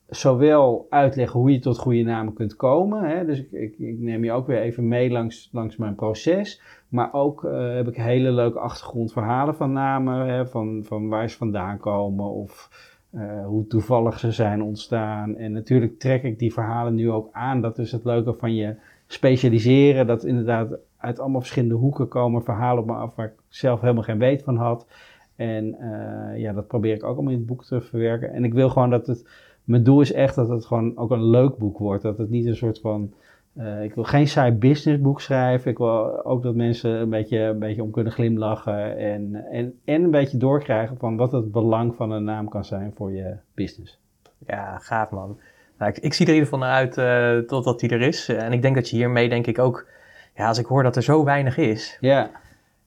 [0.09, 3.03] zowel uitleggen hoe je tot goede namen kunt komen.
[3.03, 3.25] Hè?
[3.25, 6.61] Dus ik, ik, neem je ook weer even mee langs, langs mijn proces.
[6.87, 10.27] Maar ook uh, heb ik hele leuke achtergrondverhalen van namen.
[10.27, 10.47] Hè?
[10.47, 12.69] Van, van waar ze vandaan komen of
[13.11, 15.35] uh, hoe toevallig ze zijn ontstaan.
[15.35, 17.61] En natuurlijk trek ik die verhalen nu ook aan.
[17.61, 18.75] Dat is het leuke van je
[19.07, 20.07] specialiseren.
[20.07, 24.03] Dat inderdaad uit allemaal verschillende hoeken komen verhalen op me af waar ik zelf helemaal
[24.03, 24.87] geen weet van had.
[25.35, 28.33] En uh, ja, dat probeer ik ook allemaal in het boek te verwerken.
[28.33, 29.27] En ik wil gewoon dat het
[29.65, 32.03] mijn doel is echt dat het gewoon ook een leuk boek wordt.
[32.03, 33.13] Dat het niet een soort van.
[33.57, 35.71] Uh, ik wil geen saai businessboek schrijven.
[35.71, 38.97] Ik wil ook dat mensen een beetje, een beetje om kunnen glimlachen.
[38.97, 42.93] En, en, en een beetje doorkrijgen van wat het belang van een naam kan zijn
[42.95, 43.99] voor je business.
[44.47, 45.37] Ja, gaaf man.
[45.77, 48.29] Nou, ik, ik, zie er in ieder geval naar uit uh, totdat hij er is.
[48.29, 49.87] En ik denk dat je hiermee denk ik ook...
[50.35, 51.97] Ja, als ik hoor dat er zo weinig is...
[51.99, 52.31] Ja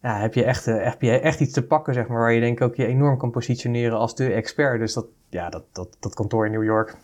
[0.03, 2.41] ja, heb, je echt, eh, heb je echt iets te pakken, zeg maar, waar je
[2.41, 4.81] denk ik ook je enorm kan positioneren als de expert.
[4.81, 6.97] Dus dat, ja, dat, dat, dat kantoor in New York,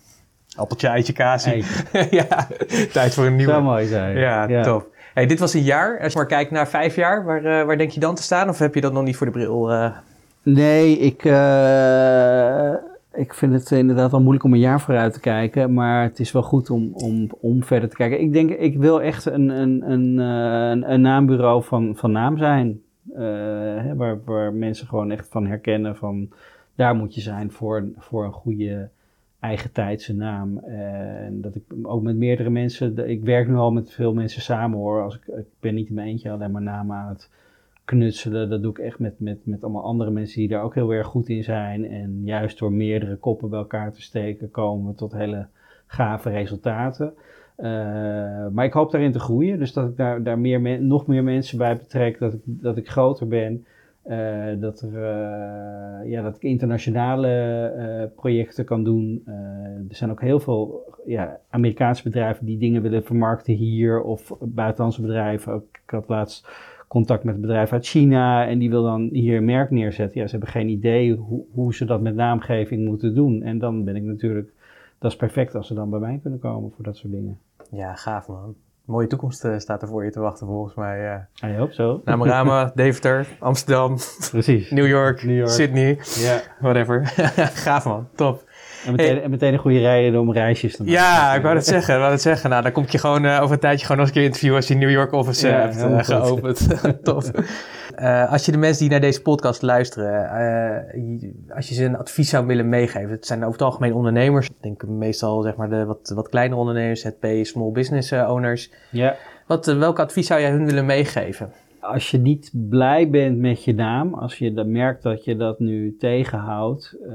[0.57, 1.13] appeltje, eitje,
[2.11, 2.47] ja,
[2.93, 3.53] tijd voor een nieuwe.
[3.53, 4.17] Zou mooi zijn.
[4.17, 4.63] Ja, ja.
[4.63, 4.93] top.
[5.15, 6.01] Hey, dit was een jaar.
[6.01, 8.49] Als je maar kijkt naar vijf jaar, waar, uh, waar denk je dan te staan?
[8.49, 9.73] Of heb je dat nog niet voor de bril?
[9.73, 9.97] Uh...
[10.43, 12.73] Nee, ik, uh,
[13.13, 15.75] ik vind het inderdaad wel moeilijk om een jaar vooruit te kijken.
[15.75, 18.21] Maar het is wel goed om, om, om verder te kijken.
[18.21, 22.83] Ik denk, ik wil echt een, een, een, een, een naambureau van, van naam zijn.
[23.97, 26.29] Waar, waar mensen gewoon echt van herkennen van
[26.75, 28.89] daar moet je zijn voor, voor een goede
[29.41, 30.59] eigen tijdse naam.
[30.59, 34.79] En dat ik ook met meerdere mensen, ik werk nu al met veel mensen samen
[34.79, 35.03] hoor.
[35.03, 37.31] Als ik, ik ben niet in mijn eentje alleen maar namen aan het
[37.85, 38.51] knutselen.
[38.51, 41.07] Dat doe ik echt met, met, met allemaal andere mensen die daar ook heel erg
[41.07, 41.91] goed in zijn.
[41.91, 45.47] En juist door meerdere koppen bij elkaar te steken komen we tot hele
[45.87, 47.15] gave resultaten.
[47.59, 47.67] Uh,
[48.53, 51.59] maar ik hoop daarin te groeien, dus dat ik daar, daar meer nog meer mensen
[51.59, 53.67] bij betrek, dat ik, dat ik groter ben.
[54.61, 54.99] Dat, er,
[56.07, 59.23] ja, dat ik internationale projecten kan doen.
[59.89, 65.01] er zijn ook heel veel ja, Amerikaanse bedrijven die dingen willen vermarkten hier of buitenlandse
[65.01, 65.55] bedrijven.
[65.55, 66.49] Ik had laatst
[66.89, 70.21] contact met een bedrijf uit China en die wil dan hier een merk neerzetten.
[70.21, 71.13] Ja, ze hebben geen idee
[71.53, 73.43] hoe ze dat met naamgeving moeten doen.
[73.43, 74.53] En dan ben ik natuurlijk,
[74.99, 77.39] dat is perfect als ze dan bij mij kunnen komen voor dat soort dingen.
[77.71, 78.55] Ja, gaaf man.
[78.85, 81.27] Mooie toekomst uh, staat er voor je te wachten volgens mij.
[81.43, 81.51] Uh.
[81.51, 82.01] I hope so.
[82.05, 83.99] Namarama, Deventer, Amsterdam,
[84.31, 84.71] Precies.
[84.71, 85.51] New York, New York.
[85.51, 86.41] Sydney, ja.
[86.61, 87.07] whatever.
[87.65, 88.45] gaaf man, top.
[88.85, 90.99] En meteen, en meteen een goede rijden om reisjes te maken.
[91.01, 91.99] Ja, ik wou het zeggen.
[91.99, 92.51] Wou het zeggen.
[92.51, 94.57] Nou, dan kom je gewoon uh, over een tijdje gewoon nog eens een keer interviewen
[94.57, 96.69] als je New York office ja, hebt uh, geopend.
[97.03, 97.31] Tof.
[97.99, 100.29] Uh, als je de mensen die naar deze podcast luisteren,
[101.55, 103.11] als je ze een advies zou willen meegeven.
[103.11, 104.47] Het zijn over het algemeen ondernemers.
[104.49, 108.71] Ik denk meestal zeg maar de wat, wat kleinere ondernemers, ZP, small business owners.
[108.91, 109.17] Ja.
[109.47, 111.53] Wat, welke advies zou jij hun willen meegeven?
[111.85, 115.59] als je niet blij bent met je naam, als je dan merkt dat je dat
[115.59, 117.15] nu tegenhoudt, uh,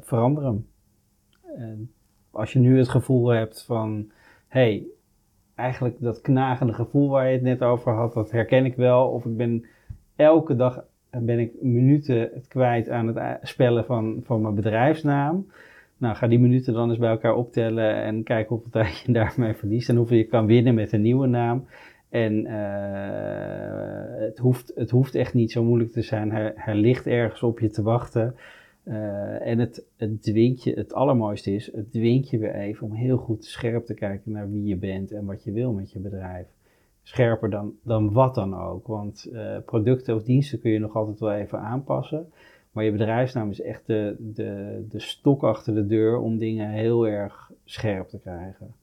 [0.00, 0.66] verander hem.
[1.56, 1.90] En
[2.30, 4.10] als je nu het gevoel hebt van,
[4.48, 4.86] hey,
[5.54, 9.08] eigenlijk dat knagende gevoel waar je het net over had, dat herken ik wel.
[9.08, 9.64] Of ik ben
[10.16, 15.46] elke dag ben ik minuten het kwijt aan het spellen van, van mijn bedrijfsnaam.
[15.96, 19.54] Nou, ga die minuten dan eens bij elkaar optellen en kijken hoeveel tijd je daarmee
[19.54, 21.66] verliest en hoeveel je kan winnen met een nieuwe naam.
[22.08, 22.52] En uh,
[24.26, 26.30] het, hoeft, het hoeft echt niet zo moeilijk te zijn.
[26.54, 28.34] Hij ligt ergens op je te wachten.
[28.84, 32.92] Uh, en het, het dwingt je, het allermooiste is, het dwingt je weer even om
[32.92, 35.98] heel goed scherp te kijken naar wie je bent en wat je wil met je
[35.98, 36.46] bedrijf.
[37.02, 38.86] Scherper dan, dan wat dan ook.
[38.86, 42.32] Want uh, producten of diensten kun je nog altijd wel even aanpassen.
[42.72, 47.06] Maar je bedrijfsnaam is echt de, de, de stok achter de deur om dingen heel
[47.06, 48.74] erg scherp te krijgen.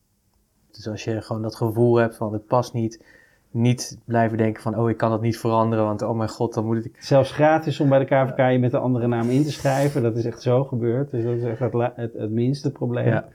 [0.71, 3.03] Dus als je gewoon dat gevoel hebt van het past niet,
[3.51, 6.65] niet blijven denken van, oh, ik kan dat niet veranderen, want oh mijn god, dan
[6.65, 6.95] moet ik...
[6.99, 10.17] Zelfs gratis om bij de KVK je met een andere naam in te schrijven, dat
[10.17, 11.11] is echt zo gebeurd.
[11.11, 11.59] Dus dat is echt
[11.95, 13.07] het, het, minste probleem.
[13.07, 13.27] Ja.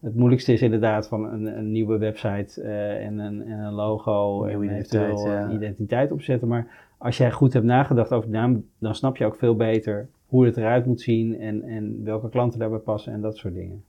[0.00, 4.44] Het moeilijkste is inderdaad van een, een nieuwe website uh, en, een, en, een, logo
[4.44, 5.42] en eventueel ja.
[5.42, 6.48] een identiteit opzetten.
[6.48, 6.66] Maar
[6.98, 10.44] als jij goed hebt nagedacht over de naam, dan snap je ook veel beter hoe
[10.44, 13.84] het eruit moet zien en, en welke klanten daarbij passen en dat soort dingen.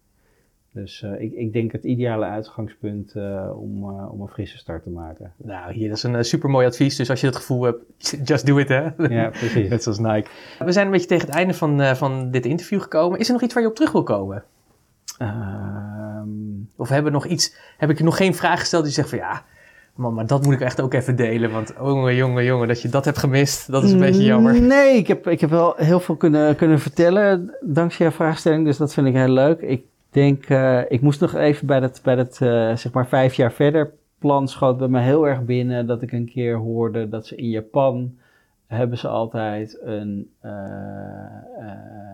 [0.73, 4.83] Dus uh, ik, ik, denk het ideale uitgangspunt uh, om, uh, om een frisse start
[4.83, 5.33] te maken.
[5.37, 6.95] Nou, hier is een super mooi advies.
[6.95, 7.83] Dus als je het gevoel hebt,
[8.29, 8.89] just do it, hè?
[9.07, 9.69] Ja, precies.
[9.69, 10.29] Net zoals Nike.
[10.59, 13.19] We zijn een beetje tegen het einde van, van dit interview gekomen.
[13.19, 14.43] Is er nog iets waar je op terug wil komen?
[15.21, 16.69] Um...
[16.75, 19.17] Of hebben we nog iets, heb ik je nog geen vraag gesteld die zegt van
[19.17, 19.43] ja,
[19.95, 21.51] man, maar dat moet ik echt ook even delen.
[21.51, 24.61] Want jongen, jongen, jongen, dat je dat hebt gemist, dat is een beetje jammer.
[24.61, 28.65] Nee, ik heb, ik heb wel heel veel kunnen, kunnen vertellen dankzij jouw vraagstelling.
[28.65, 29.61] Dus dat vind ik heel leuk.
[29.61, 29.83] Ik
[30.13, 33.51] denk, uh, ik moest nog even bij dat, bij dat uh, zeg maar vijf jaar
[33.51, 37.35] verder plan schoot bij me heel erg binnen dat ik een keer hoorde dat ze
[37.35, 38.17] in Japan
[38.67, 40.51] hebben ze altijd een, uh,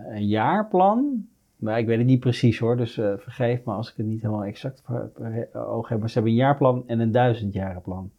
[0.09, 1.27] een jaarplan.
[1.55, 4.43] Maar ik weet het niet precies hoor, dus vergeef me als ik het niet helemaal
[4.43, 5.09] exact voor
[5.53, 5.99] oog heb.
[5.99, 8.09] Maar ze hebben een jaarplan en een duizendjarenplan.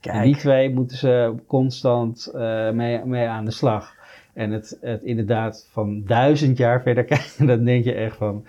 [0.00, 0.16] Kijk.
[0.16, 2.30] En die twee moeten ze constant
[2.72, 3.94] mee, mee aan de slag.
[4.32, 8.44] En het, het inderdaad van duizend jaar verder kijken, dan denk je echt van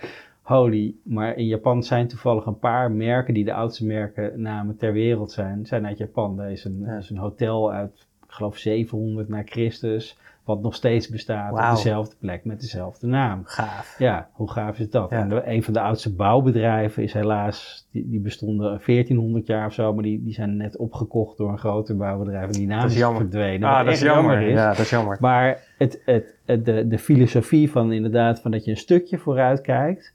[0.50, 0.94] holy.
[1.02, 5.32] Maar in Japan zijn toevallig een paar merken die de oudste merken namen ter wereld
[5.32, 5.66] zijn.
[5.66, 6.40] Zijn uit Japan.
[6.40, 10.18] Er is een, is een hotel uit, ik geloof 700 na Christus.
[10.44, 13.42] Wat nog steeds bestaat op dezelfde plek met dezelfde naam.
[13.44, 13.98] Gaaf.
[13.98, 15.10] Ja, hoe gaaf is dat?
[15.10, 19.94] En een van de oudste bouwbedrijven is helaas, die, die, bestonden 1400 jaar of zo,
[19.94, 22.46] maar die, die zijn net opgekocht door een groter bouwbedrijf.
[22.46, 23.68] En die naam is, verdwenen.
[23.68, 24.42] Ah, dat is jammer.
[24.42, 24.52] Is.
[24.52, 25.16] Ja, dat is jammer.
[25.20, 29.60] Maar het, het, het, de, de filosofie van inderdaad, van dat je een stukje vooruit
[29.60, 30.12] kijkt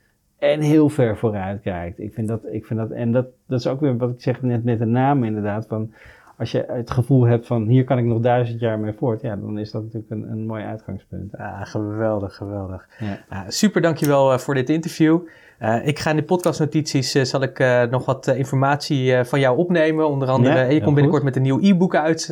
[0.52, 2.00] en heel ver vooruit kijkt.
[2.00, 4.42] Ik vind dat, ik vind dat, en dat, dat is ook weer wat ik zeg
[4.42, 5.94] net met de naam inderdaad, van
[6.38, 9.36] als je het gevoel hebt van hier kan ik nog duizend jaar mee voort, ja,
[9.36, 11.34] dan is dat natuurlijk een, een mooi uitgangspunt.
[11.38, 12.88] Ja, geweldig, geweldig.
[13.00, 13.20] Ja.
[13.30, 15.20] Ja, super, dankjewel uh, voor dit interview.
[15.62, 20.08] Uh, ik ga in de podcastnotities, uh, zal ik nog wat informatie van jou opnemen.
[20.08, 22.28] Onder andere, je komt binnenkort met een nieuw e-book uit,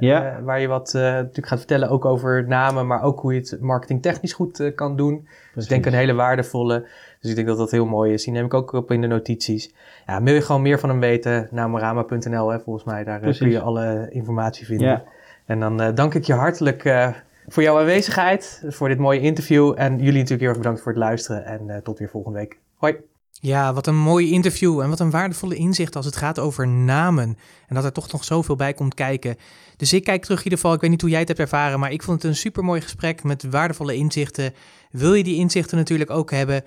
[0.00, 0.40] ja.
[0.42, 4.32] waar je wat natuurlijk gaat vertellen ook over namen, maar ook hoe je het marketingtechnisch
[4.32, 5.28] goed kan doen.
[5.54, 6.86] Dus ik denk een hele waardevolle.
[7.20, 8.24] Dus ik denk dat dat heel mooi is.
[8.24, 9.74] Die neem ik ook op in de notities.
[10.06, 11.48] Ja, wil je gewoon meer van hem weten?
[11.50, 13.04] Namorama.nl, volgens mij.
[13.04, 14.88] Daar eh, kun je alle informatie vinden.
[14.88, 15.04] Ja.
[15.46, 17.08] En dan uh, dank ik je hartelijk uh,
[17.46, 19.74] voor jouw aanwezigheid, voor dit mooie interview.
[19.76, 21.44] En jullie natuurlijk heel erg bedankt voor het luisteren.
[21.44, 22.58] En uh, tot weer volgende week.
[22.74, 22.96] Hoi.
[23.40, 27.38] Ja, wat een mooi interview en wat een waardevolle inzicht als het gaat over namen.
[27.66, 29.36] En dat er toch nog zoveel bij komt kijken.
[29.76, 31.80] Dus ik kijk terug in ieder geval, ik weet niet hoe jij het hebt ervaren,
[31.80, 34.54] maar ik vond het een super mooi gesprek met waardevolle inzichten.
[34.90, 36.64] Wil je die inzichten natuurlijk ook hebben?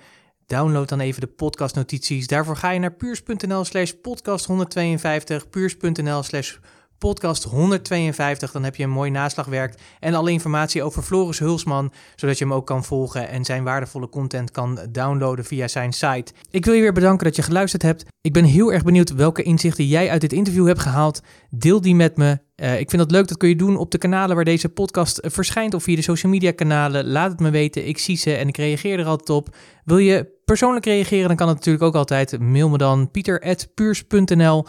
[0.51, 2.27] Download dan even de podcastnotities.
[2.27, 8.51] Daarvoor ga je naar puurs.nl slash podcast 152, puurs.nl slash podcast 152.
[8.51, 12.53] Dan heb je een mooi naslagwerk en alle informatie over Floris Hulsman, zodat je hem
[12.53, 16.33] ook kan volgen en zijn waardevolle content kan downloaden via zijn site.
[16.51, 18.05] Ik wil je weer bedanken dat je geluisterd hebt.
[18.21, 21.21] Ik ben heel erg benieuwd welke inzichten jij uit dit interview hebt gehaald.
[21.49, 22.39] Deel die met me.
[22.55, 25.17] Uh, ik vind dat leuk, dat kun je doen op de kanalen waar deze podcast
[25.17, 27.07] eh, verschijnt of via de social media kanalen.
[27.07, 29.55] Laat het me weten, ik zie ze en ik reageer er altijd op.
[29.85, 32.39] Wil je persoonlijk reageren, dan kan het natuurlijk ook altijd.
[32.39, 34.65] Mail me dan pieter.puurs.nl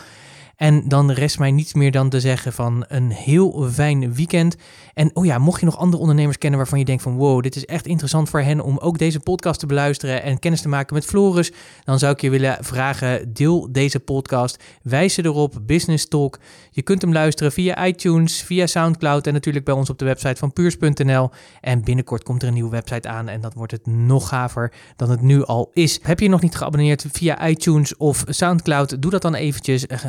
[0.57, 4.57] en dan rest mij niets meer dan te zeggen van een heel fijn weekend.
[4.95, 7.57] En oh ja, mocht je nog andere ondernemers kennen waarvan je denkt van wow, dit
[7.57, 10.95] is echt interessant voor hen om ook deze podcast te beluisteren en kennis te maken
[10.95, 11.53] met Floris,
[11.85, 16.39] dan zou ik je willen vragen, deel deze podcast, wijs ze erop, Business Talk.
[16.71, 20.37] Je kunt hem luisteren via iTunes, via Soundcloud en natuurlijk bij ons op de website
[20.37, 21.31] van puurs.nl.
[21.61, 25.11] En binnenkort komt er een nieuwe website aan en dat wordt het nog gaver dan
[25.11, 25.99] het nu al is.
[26.03, 29.87] Heb je nog niet geabonneerd via iTunes of Soundcloud, doe dat dan eventjes.
[29.87, 30.01] Eh,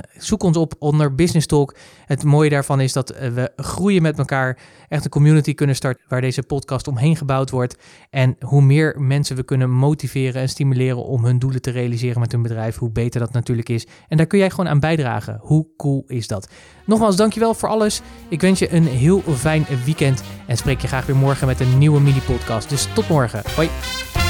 [0.44, 1.76] zoek op onder Business Talk.
[2.06, 6.06] Het mooie daarvan is dat eh, we groeien met elkaar echt een community kunnen starten
[6.08, 7.78] waar deze podcast omheen gebouwd wordt.
[8.10, 12.32] En hoe meer mensen we kunnen motiveren en stimuleren om hun doelen te realiseren met
[12.32, 13.88] hun bedrijf, hoe beter dat natuurlijk is.
[14.08, 15.40] En daar kun jij gewoon aan bijdragen.
[15.42, 16.50] Hoe cool is dat?
[16.86, 18.02] Nogmaals, dankjewel voor alles.
[18.30, 21.78] Ik wens je een heel fijn weekend en spreek je graag weer morgen met een
[21.78, 22.70] nieuwe mini-podcast.
[22.70, 23.42] Dus tot morgen.
[23.56, 24.23] Hoi.